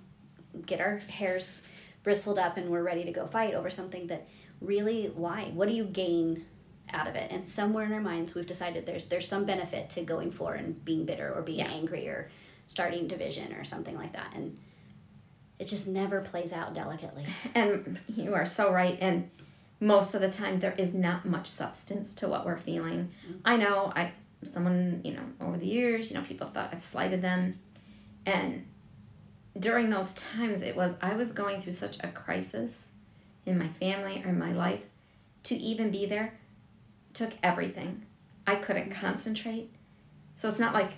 get 0.67 0.79
our 0.79 0.97
hairs 0.97 1.63
bristled 2.03 2.37
up 2.37 2.57
and 2.57 2.69
we're 2.69 2.83
ready 2.83 3.03
to 3.05 3.11
go 3.11 3.25
fight 3.25 3.55
over 3.55 3.71
something 3.71 4.05
that 4.07 4.27
really 4.61 5.07
why 5.07 5.45
what 5.53 5.67
do 5.67 5.73
you 5.73 5.83
gain 5.83 6.45
out 6.91 7.07
of 7.07 7.15
it 7.15 7.31
and 7.31 7.47
somewhere 7.49 7.85
in 7.85 7.91
our 7.93 8.01
minds 8.01 8.35
we've 8.35 8.45
decided 8.47 8.85
there's 8.85 9.05
there's 9.05 9.27
some 9.27 9.45
benefit 9.45 9.89
to 9.91 10.01
going 10.03 10.29
for 10.31 10.53
and 10.53 10.85
being 10.85 11.05
bitter 11.05 11.33
or 11.33 11.41
being 11.41 11.59
Yeah. 11.59 11.71
angry 11.71 12.07
or 12.07 12.29
starting 12.69 13.07
division 13.07 13.51
or 13.53 13.65
something 13.65 13.97
like 13.97 14.13
that 14.13 14.31
and 14.33 14.57
it 15.59 15.67
just 15.67 15.87
never 15.87 16.21
plays 16.21 16.53
out 16.53 16.73
delicately 16.73 17.25
And 17.53 17.99
you 18.15 18.33
are 18.33 18.45
so 18.45 18.71
right. 18.71 18.97
And 19.01 19.29
most 19.81 20.15
of 20.15 20.21
the 20.21 20.29
time, 20.29 20.59
there 20.59 20.73
is 20.77 20.93
not 20.93 21.25
much 21.25 21.47
substance 21.47 22.15
to 22.15 22.27
what 22.27 22.45
we're 22.45 22.57
feeling. 22.57 23.11
Mm-hmm. 23.27 23.39
I 23.45 23.57
know 23.57 23.91
I 23.95 24.13
someone 24.43 25.01
you 25.03 25.13
know 25.13 25.23
over 25.41 25.57
the 25.57 25.67
years, 25.67 26.09
you 26.09 26.17
know, 26.17 26.23
people 26.23 26.47
thought 26.47 26.69
I've 26.71 26.81
slighted 26.81 27.21
them, 27.21 27.59
and 28.25 28.65
during 29.57 29.89
those 29.89 30.13
times, 30.13 30.61
it 30.61 30.75
was 30.75 30.95
I 31.01 31.15
was 31.15 31.31
going 31.31 31.61
through 31.61 31.73
such 31.73 31.97
a 32.03 32.07
crisis 32.07 32.91
in 33.45 33.57
my 33.57 33.67
family 33.67 34.21
or 34.23 34.29
in 34.29 34.39
my 34.39 34.51
life. 34.51 34.85
To 35.43 35.55
even 35.55 35.89
be 35.89 36.05
there 36.05 36.33
took 37.13 37.31
everything. 37.41 38.05
I 38.45 38.55
couldn't 38.55 38.91
concentrate. 38.91 39.71
So 40.35 40.47
it's 40.47 40.59
not 40.59 40.73
like, 40.73 40.91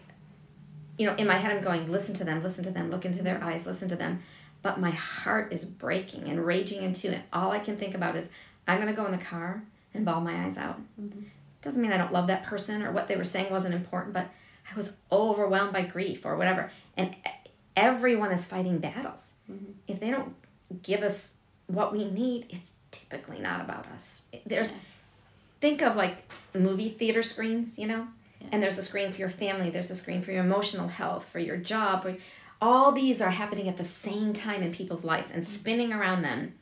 you 1.02 1.08
know, 1.08 1.16
in 1.16 1.28
my 1.28 1.38
head 1.38 1.52
I'm 1.52 1.64
going, 1.64 1.92
listen 1.92 2.14
to 2.16 2.24
them, 2.24 2.44
listen 2.44 2.64
to 2.64 2.72
them, 2.72 2.92
look 2.92 3.06
into 3.06 3.24
their 3.24 3.44
eyes, 3.44 3.66
listen 3.66 3.90
to 3.90 3.96
them 3.96 4.22
but 4.62 4.80
my 4.80 4.92
heart 4.92 5.52
is 5.52 5.66
breaking 5.66 6.30
and 6.30 6.46
raging 6.46 6.84
into 6.84 7.12
it. 7.12 7.22
All 7.34 7.52
I 7.52 7.60
can 7.60 7.78
think 7.78 7.96
about 7.96 8.16
is 8.16 8.30
I'm 8.68 8.80
gonna 8.80 8.94
go 8.94 9.06
in 9.06 9.12
the 9.12 9.18
car 9.18 9.64
and 9.94 10.06
bawl 10.06 10.22
my 10.22 10.46
eyes 10.46 10.58
out. 10.58 10.80
Mm-hmm. 11.00 11.22
Doesn't 11.62 11.82
mean 11.82 11.92
I 11.92 11.98
don't 11.98 12.14
love 12.14 12.28
that 12.28 12.44
person 12.44 12.84
or 12.84 12.92
what 12.92 13.08
they 13.08 13.16
were 13.16 13.24
saying 13.24 13.52
wasn't 13.52 13.76
important, 13.76 14.14
but 14.14 14.30
I 14.72 14.76
was 14.76 14.98
overwhelmed 15.12 15.74
by 15.74 15.82
grief 15.82 16.26
or 16.26 16.36
whatever. 16.36 16.72
And 16.96 17.16
everyone 17.76 18.32
is 18.32 18.46
fighting 18.46 18.80
battles. 18.80 19.34
Mm-hmm. 19.52 19.72
If 19.88 20.00
they 20.00 20.12
don't 20.12 20.36
give 20.82 21.02
us 21.02 21.38
what 21.68 21.92
we 21.92 22.06
need, 22.06 22.48
it's 22.50 22.72
typically 22.92 23.40
not 23.40 23.62
about 23.62 23.88
us. 23.88 24.24
There's 24.46 24.72
think 25.60 25.82
of 25.82 25.96
like 25.96 26.24
movie 26.54 26.90
theater 26.90 27.24
screens, 27.24 27.78
you 27.78 27.88
know, 27.88 28.08
and 28.51 28.62
there's 28.62 28.77
a 28.77 28.84
screen 28.84 29.12
for 29.12 29.19
your 29.19 29.30
family, 29.30 29.69
there's 29.69 29.91
a 29.91 29.95
screen 29.95 30.21
for 30.21 30.32
your 30.32 30.43
emotional 30.43 30.88
health, 30.88 31.25
for 31.25 31.39
your 31.39 31.58
job. 31.58 32.04
For, 32.04 32.17
all 32.62 32.91
these 32.91 33.21
are 33.21 33.32
happening 33.32 33.67
at 33.67 33.77
the 33.77 33.84
same 33.84 34.34
time 34.34 34.62
in 34.62 34.71
people's 34.71 35.04
lives 35.04 35.32
and 35.32 35.43
mm-hmm. 35.43 35.54
spinning 35.54 35.93
around 35.93 36.21
them. 36.21 36.54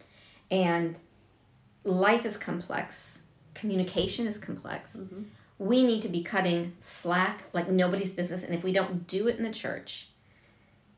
And 0.50 0.98
life 1.84 2.26
is 2.26 2.38
complex, 2.38 3.24
communication 3.54 4.26
is 4.26 4.38
complex. 4.38 4.98
Mm-hmm. 4.98 5.24
We 5.58 5.84
need 5.84 6.02
to 6.04 6.08
be 6.08 6.24
cutting 6.24 6.74
slack 6.80 7.44
like 7.52 7.70
nobody's 7.70 8.14
business. 8.14 8.44
And 8.44 8.56
if 8.56 8.64
we 8.64 8.72
don't 8.72 9.06
do 9.08 9.28
it 9.28 9.38
in 9.38 9.44
the 9.44 9.52
church, 9.52 10.08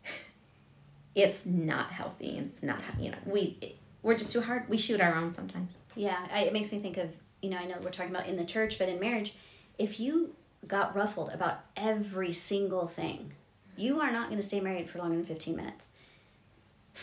it's 1.16 1.46
not 1.48 1.92
healthy 1.92 2.38
and 2.38 2.46
it's 2.46 2.62
not, 2.62 2.80
you 3.00 3.10
know, 3.10 3.18
we, 3.26 3.78
we're 4.04 4.16
just 4.16 4.32
too 4.32 4.42
hard. 4.42 4.70
We 4.70 4.78
shoot 4.78 5.02
our 5.02 5.16
own 5.16 5.34
sometimes. 5.34 5.80
Yeah, 5.96 6.28
I, 6.32 6.42
it 6.42 6.54
makes 6.54 6.72
me 6.72 6.78
think 6.78 6.98
of, 6.98 7.10
you 7.42 7.50
know, 7.50 7.58
I 7.58 7.66
know 7.66 7.78
we're 7.82 7.90
talking 7.90 8.14
about 8.14 8.28
in 8.28 8.38
the 8.38 8.46
church, 8.46 8.78
but 8.78 8.88
in 8.88 9.00
marriage, 9.00 9.34
if 9.80 10.00
you 10.00 10.36
got 10.68 10.96
ruffled 10.96 11.30
about 11.34 11.62
every 11.76 12.32
single 12.34 12.88
thing, 12.88 13.34
you 13.76 14.00
are 14.00 14.12
not 14.12 14.28
going 14.28 14.38
to 14.40 14.48
stay 14.48 14.60
married 14.60 14.90
for 14.90 15.00
longer 15.00 15.16
than 15.16 15.26
15 15.26 15.56
minutes. 15.56 15.88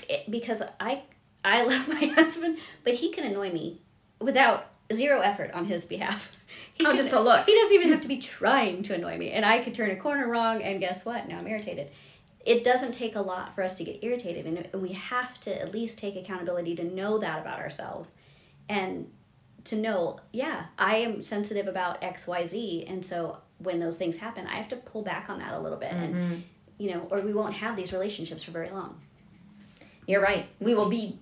It, 0.09 0.31
because 0.31 0.63
I 0.81 1.03
I 1.45 1.65
love 1.67 1.89
my 1.89 2.07
husband, 2.07 2.59
but 2.85 2.95
he 2.95 3.11
can 3.11 3.25
annoy 3.25 3.51
me 3.53 3.81
without 4.21 4.67
zero 4.93 5.21
effort 5.21 5.51
on 5.53 5.65
his 5.67 5.85
behalf. 5.85 6.35
He 6.75 6.87
Oh, 6.87 6.91
can- 6.91 6.97
just 6.99 7.13
a 7.13 7.21
look. 7.21 7.45
He 7.45 7.55
doesn't 7.55 7.75
even 7.75 7.89
have 7.91 8.01
to 8.03 8.09
be 8.09 8.19
trying 8.21 8.83
to 8.85 8.95
annoy 8.95 9.19
me, 9.19 9.33
and 9.33 9.45
I 9.45 9.59
could 9.59 9.75
turn 9.75 9.91
a 9.91 9.97
corner 9.97 10.27
wrong, 10.29 10.63
and 10.63 10.81
guess 10.81 11.05
what? 11.05 11.29
Now 11.29 11.39
I'm 11.39 11.47
irritated. 11.47 11.89
It 12.47 12.65
doesn't 12.65 12.93
take 12.93 13.15
a 13.17 13.21
lot 13.21 13.55
for 13.55 13.63
us 13.63 13.77
to 13.79 13.85
get 13.85 14.03
irritated, 14.03 14.47
and 14.47 14.67
and 14.73 14.81
we 14.83 14.93
have 14.93 15.39
to 15.41 15.61
at 15.61 15.73
least 15.73 15.99
take 15.99 16.17
accountability 16.17 16.75
to 16.77 16.85
know 16.85 17.19
that 17.19 17.41
about 17.41 17.59
ourselves, 17.59 18.19
and 18.69 19.11
to 19.65 19.77
know, 19.77 20.21
yeah, 20.33 20.67
I 20.79 20.97
am 20.97 21.21
sensitive 21.21 21.67
about 21.69 22.03
X, 22.03 22.27
Y, 22.27 22.45
Z, 22.47 22.85
and 22.89 23.05
so 23.05 23.39
when 23.59 23.81
those 23.81 23.97
things 23.97 24.19
happen, 24.19 24.47
I 24.47 24.57
have 24.57 24.69
to 24.69 24.77
pull 24.77 25.03
back 25.03 25.29
on 25.29 25.39
that 25.41 25.53
a 25.53 25.59
little 25.59 25.79
bit, 25.79 25.93
and 25.93 26.15
mm-hmm. 26.15 26.35
you 26.79 26.93
know, 26.93 27.09
or 27.11 27.21
we 27.21 27.33
won't 27.33 27.55
have 27.55 27.77
these 27.77 27.93
relationships 27.93 28.45
for 28.45 28.51
very 28.51 28.71
long. 28.71 29.01
You're 30.07 30.23
right. 30.23 30.47
We 30.61 30.75
will 30.75 30.89
be 30.89 31.19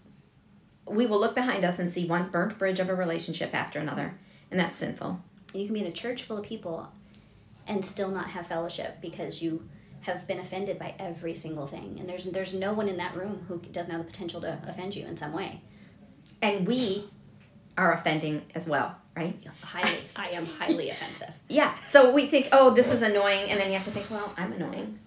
we 0.89 1.07
will 1.07 1.19
look 1.19 1.35
behind 1.35 1.65
us 1.65 1.79
and 1.79 1.93
see 1.93 2.07
one 2.07 2.31
burnt 2.31 2.59
bridge 2.59 2.79
of 2.79 2.89
a 2.89 2.95
relationship 2.95 3.55
after 3.55 3.79
another, 3.79 4.15
and 4.51 4.61
that's 4.61 4.77
sinful. 4.77 5.21
You 5.53 5.65
can 5.65 5.75
be 5.75 5.81
in 5.81 5.87
a 5.87 5.93
church 5.93 6.23
full 6.23 6.39
of 6.39 6.45
people 6.45 6.89
and 7.67 7.85
still 7.85 8.11
not 8.11 8.31
have 8.31 8.47
fellowship 8.47 8.99
because 9.01 9.43
you 9.43 9.69
have 10.03 10.27
been 10.27 10.39
offended 10.39 10.79
by 10.79 10.95
every 10.99 11.35
single 11.35 11.67
thing. 11.67 11.97
And 11.99 12.09
there's 12.09 12.25
there's 12.27 12.55
no 12.55 12.73
one 12.73 12.89
in 12.89 12.97
that 12.99 13.17
room 13.17 13.45
who 13.49 13.59
doesn't 13.59 13.91
have 13.91 14.01
the 14.01 14.07
potential 14.07 14.41
to 14.43 14.59
offend 14.67 14.95
you 14.95 15.05
in 15.07 15.17
some 15.17 15.33
way. 15.33 15.63
And 16.41 16.67
we 16.67 17.09
are 17.77 17.93
offending 17.93 18.43
as 18.55 18.69
well, 18.69 18.97
right? 19.17 19.37
Highly 19.63 19.99
I 20.15 20.29
am 20.29 20.47
highly 20.47 20.91
offensive. 20.91 21.33
Yeah. 21.49 21.75
So 21.85 22.11
we 22.13 22.27
think, 22.27 22.49
"Oh, 22.53 22.71
this 22.71 22.93
is 22.93 23.03
annoying." 23.03 23.51
And 23.51 23.59
then 23.59 23.69
you 23.69 23.75
have 23.75 23.87
to 23.87 23.91
think, 23.91 24.11
"Well, 24.11 24.33
I'm 24.37 24.53
annoying. 24.53 24.99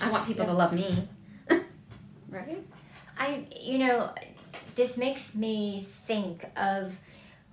I 0.00 0.10
want 0.10 0.26
people 0.26 0.46
to 0.46 0.52
love 0.52 0.72
me." 0.72 1.08
Right? 2.30 2.62
I, 3.18 3.44
you 3.60 3.78
know, 3.78 4.14
this 4.76 4.96
makes 4.96 5.34
me 5.34 5.84
think 6.06 6.44
of 6.56 6.92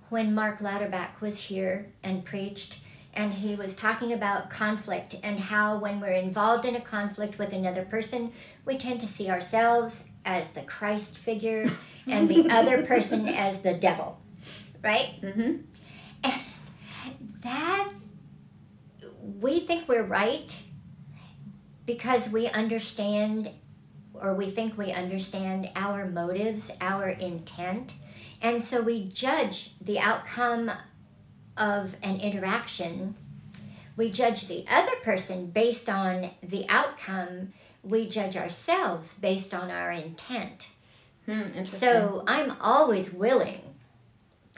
when 0.08 0.34
Mark 0.34 0.60
Lauterbach 0.60 1.20
was 1.20 1.36
here 1.36 1.86
and 2.04 2.24
preached, 2.24 2.78
and 3.12 3.34
he 3.34 3.56
was 3.56 3.74
talking 3.74 4.12
about 4.12 4.50
conflict 4.50 5.16
and 5.24 5.38
how 5.38 5.78
when 5.78 6.00
we're 6.00 6.12
involved 6.12 6.64
in 6.64 6.76
a 6.76 6.80
conflict 6.80 7.38
with 7.38 7.52
another 7.52 7.84
person, 7.84 8.32
we 8.64 8.78
tend 8.78 9.00
to 9.00 9.08
see 9.08 9.28
ourselves 9.28 10.08
as 10.24 10.52
the 10.52 10.62
Christ 10.62 11.18
figure 11.18 11.68
and 12.06 12.28
the 12.28 12.48
other 12.48 12.86
person 12.86 13.26
as 13.28 13.62
the 13.62 13.74
devil, 13.74 14.20
right? 14.82 15.20
Mhm. 15.22 15.64
And 16.24 16.34
that 17.42 17.92
we 19.40 19.60
think 19.60 19.88
we're 19.88 20.02
right 20.02 20.52
because 21.86 22.30
we 22.30 22.48
understand 22.48 23.50
or 24.14 24.34
we 24.34 24.50
think 24.50 24.76
we 24.76 24.90
understand 24.90 25.70
our 25.76 26.06
motives, 26.06 26.70
our 26.80 27.08
intent, 27.08 27.94
and 28.42 28.62
so 28.64 28.82
we 28.82 29.08
judge 29.08 29.78
the 29.80 29.98
outcome 30.00 30.70
of 31.56 31.94
an 32.02 32.20
interaction. 32.20 33.14
We 33.96 34.10
judge 34.10 34.46
the 34.48 34.64
other 34.68 34.94
person 35.02 35.50
based 35.50 35.88
on 35.88 36.30
the 36.42 36.66
outcome. 36.68 37.52
We 37.82 38.08
judge 38.08 38.36
ourselves 38.36 39.14
based 39.14 39.52
on 39.54 39.70
our 39.70 39.90
intent. 39.90 40.68
Hmm, 41.26 41.42
interesting. 41.54 41.78
So 41.78 42.24
I'm 42.26 42.56
always 42.60 43.12
willing, 43.12 43.67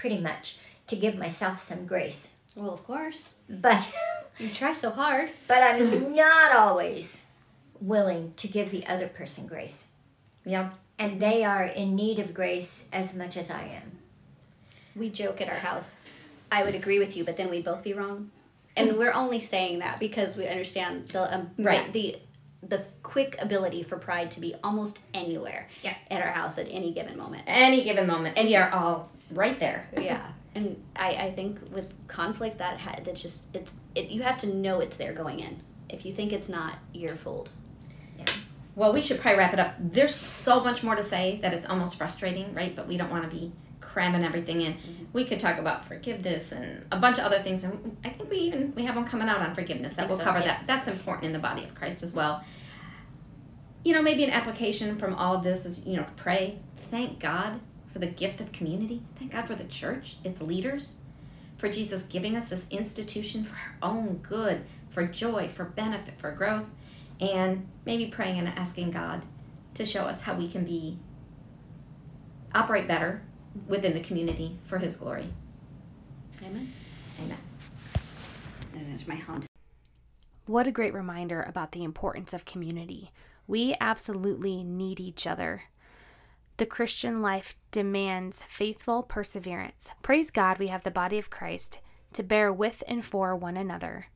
pretty 0.00 0.18
much, 0.18 0.56
to 0.86 0.96
give 0.96 1.16
myself 1.18 1.62
some 1.62 1.84
grace. 1.86 2.32
Well, 2.56 2.72
of 2.72 2.82
course. 2.84 3.34
But 3.48 3.92
You 4.38 4.48
try 4.48 4.72
so 4.72 4.90
hard. 4.90 5.30
but 5.46 5.62
I'm 5.62 6.14
not 6.14 6.52
always 6.56 7.26
willing 7.80 8.32
to 8.38 8.48
give 8.48 8.70
the 8.70 8.86
other 8.86 9.08
person 9.08 9.46
grace. 9.46 9.86
yeah. 10.44 10.70
And 10.98 11.18
they 11.20 11.44
are 11.44 11.64
in 11.64 11.94
need 11.96 12.18
of 12.18 12.34
grace 12.34 12.84
as 12.92 13.16
much 13.16 13.34
as 13.38 13.50
I 13.50 13.62
am. 13.80 13.98
We 14.94 15.08
joke 15.08 15.40
at 15.40 15.48
our 15.48 15.54
house. 15.70 16.00
I 16.52 16.62
would 16.62 16.74
agree 16.74 16.98
with 16.98 17.16
you, 17.16 17.24
but 17.24 17.38
then 17.38 17.48
we'd 17.48 17.64
both 17.64 17.82
be 17.82 17.94
wrong. 17.94 18.30
And 18.76 18.96
we're 18.98 19.12
only 19.14 19.40
saying 19.40 19.78
that 19.78 19.98
because 19.98 20.36
we 20.36 20.46
understand 20.46 21.06
the 21.06 21.34
um, 21.34 21.50
Right. 21.58 21.90
the 21.92 22.16
the 22.62 22.84
quick 23.02 23.36
ability 23.40 23.82
for 23.82 23.96
pride 23.96 24.30
to 24.32 24.40
be 24.40 24.54
almost 24.62 25.02
anywhere 25.14 25.68
Yeah. 25.82 25.94
at 26.10 26.20
our 26.20 26.32
house 26.32 26.58
at 26.58 26.66
any 26.70 26.92
given 26.92 27.16
moment. 27.16 27.44
Any 27.46 27.82
given 27.82 28.06
moment, 28.06 28.36
and 28.36 28.46
we 28.48 28.56
are 28.56 28.70
all 28.70 29.10
right 29.32 29.58
there. 29.60 29.88
yeah 29.96 30.26
and 30.54 30.82
I, 30.96 31.10
I 31.10 31.30
think 31.30 31.60
with 31.72 31.92
conflict 32.08 32.58
that 32.58 32.80
ha- 32.80 32.98
that's 33.04 33.22
just 33.22 33.46
it's 33.54 33.74
it 33.94 34.10
you 34.10 34.22
have 34.22 34.38
to 34.38 34.46
know 34.46 34.80
it's 34.80 34.96
there 34.96 35.12
going 35.12 35.40
in 35.40 35.60
if 35.88 36.04
you 36.04 36.12
think 36.12 36.32
it's 36.32 36.48
not 36.48 36.78
you're 36.92 37.16
fooled 37.16 37.50
Yeah. 38.18 38.24
Well, 38.74 38.92
we 38.92 39.02
should 39.02 39.20
probably 39.20 39.38
wrap 39.38 39.52
it 39.52 39.58
up. 39.58 39.74
There's 39.78 40.14
so 40.14 40.62
much 40.62 40.82
more 40.82 40.94
to 40.94 41.02
say 41.02 41.38
that 41.42 41.52
it's 41.52 41.66
almost 41.66 41.96
frustrating, 41.98 42.54
right? 42.54 42.74
But 42.74 42.86
we 42.86 42.96
don't 42.96 43.10
want 43.10 43.24
to 43.24 43.28
be 43.28 43.52
cramming 43.80 44.24
everything 44.24 44.60
in. 44.60 44.74
Mm-hmm. 44.74 45.04
We 45.12 45.24
could 45.24 45.40
talk 45.40 45.58
about 45.58 45.86
forgiveness 45.86 46.52
and 46.52 46.86
a 46.92 46.96
bunch 46.96 47.18
of 47.18 47.24
other 47.24 47.40
things, 47.40 47.64
and 47.64 47.96
I 48.04 48.10
think 48.10 48.30
we 48.30 48.38
even 48.38 48.72
we 48.76 48.84
have 48.84 48.94
one 48.94 49.04
coming 49.04 49.28
out 49.28 49.40
on 49.40 49.54
forgiveness 49.54 49.94
that 49.94 50.08
will 50.08 50.16
so, 50.16 50.22
cover 50.22 50.38
yeah. 50.38 50.46
that. 50.46 50.66
That's 50.66 50.88
important 50.88 51.26
in 51.26 51.32
the 51.32 51.40
body 51.40 51.64
of 51.64 51.74
Christ 51.74 52.02
as 52.02 52.14
well. 52.14 52.44
You 53.84 53.92
know, 53.94 54.02
maybe 54.02 54.22
an 54.24 54.30
application 54.30 54.96
from 54.96 55.14
all 55.14 55.34
of 55.34 55.42
this 55.42 55.66
is 55.66 55.86
you 55.86 55.96
know 55.96 56.06
pray, 56.16 56.58
thank 56.90 57.18
God 57.18 57.60
for 57.92 57.98
the 57.98 58.06
gift 58.06 58.40
of 58.40 58.52
community, 58.52 59.02
thank 59.18 59.32
God 59.32 59.46
for 59.46 59.54
the 59.54 59.64
church, 59.64 60.16
its 60.24 60.40
leaders, 60.40 61.00
for 61.56 61.68
Jesus 61.68 62.04
giving 62.04 62.36
us 62.36 62.48
this 62.48 62.68
institution 62.70 63.44
for 63.44 63.56
our 63.56 63.76
own 63.90 64.18
good, 64.22 64.64
for 64.88 65.04
joy, 65.06 65.48
for 65.48 65.64
benefit, 65.64 66.18
for 66.18 66.30
growth, 66.30 66.70
and 67.20 67.66
maybe 67.84 68.06
praying 68.06 68.38
and 68.38 68.48
asking 68.48 68.90
God 68.90 69.22
to 69.74 69.84
show 69.84 70.04
us 70.04 70.22
how 70.22 70.34
we 70.34 70.48
can 70.48 70.64
be 70.64 70.98
operate 72.54 72.88
better 72.88 73.22
within 73.68 73.94
the 73.94 74.00
community 74.00 74.58
for 74.64 74.78
his 74.78 74.96
glory. 74.96 75.28
amen 76.42 76.72
Amen. 77.22 77.38
and 78.74 78.92
it's 78.94 79.06
my 79.06 79.14
haunt 79.16 79.46
What 80.46 80.66
a 80.66 80.72
great 80.72 80.94
reminder 80.94 81.42
about 81.42 81.72
the 81.72 81.84
importance 81.84 82.32
of 82.32 82.44
community. 82.44 83.10
We 83.46 83.74
absolutely 83.80 84.64
need 84.64 84.98
each 85.00 85.26
other. 85.26 85.62
The 86.60 86.66
Christian 86.66 87.22
life 87.22 87.54
demands 87.70 88.42
faithful 88.42 89.02
perseverance. 89.02 89.92
Praise 90.02 90.30
God, 90.30 90.58
we 90.58 90.66
have 90.66 90.82
the 90.82 90.90
body 90.90 91.18
of 91.18 91.30
Christ 91.30 91.80
to 92.12 92.22
bear 92.22 92.52
with 92.52 92.84
and 92.86 93.02
for 93.02 93.34
one 93.34 93.56
another 93.56 94.08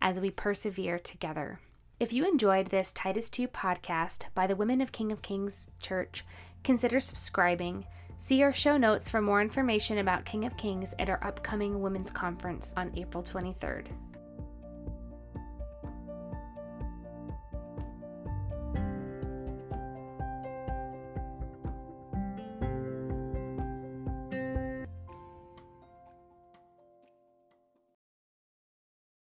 as 0.00 0.18
we 0.18 0.30
persevere 0.30 0.98
together. 0.98 1.60
If 1.98 2.10
you 2.10 2.26
enjoyed 2.26 2.68
this 2.68 2.90
Titus 2.94 3.28
2 3.28 3.48
podcast 3.48 4.24
by 4.34 4.46
the 4.46 4.56
Women 4.56 4.80
of 4.80 4.92
King 4.92 5.12
of 5.12 5.20
Kings 5.20 5.68
Church, 5.78 6.24
consider 6.64 7.00
subscribing. 7.00 7.84
See 8.16 8.42
our 8.42 8.54
show 8.54 8.78
notes 8.78 9.10
for 9.10 9.20
more 9.20 9.42
information 9.42 9.98
about 9.98 10.24
King 10.24 10.46
of 10.46 10.56
Kings 10.56 10.94
at 10.98 11.10
our 11.10 11.22
upcoming 11.22 11.82
Women's 11.82 12.10
Conference 12.10 12.72
on 12.78 12.96
April 12.96 13.22
23rd. 13.22 13.88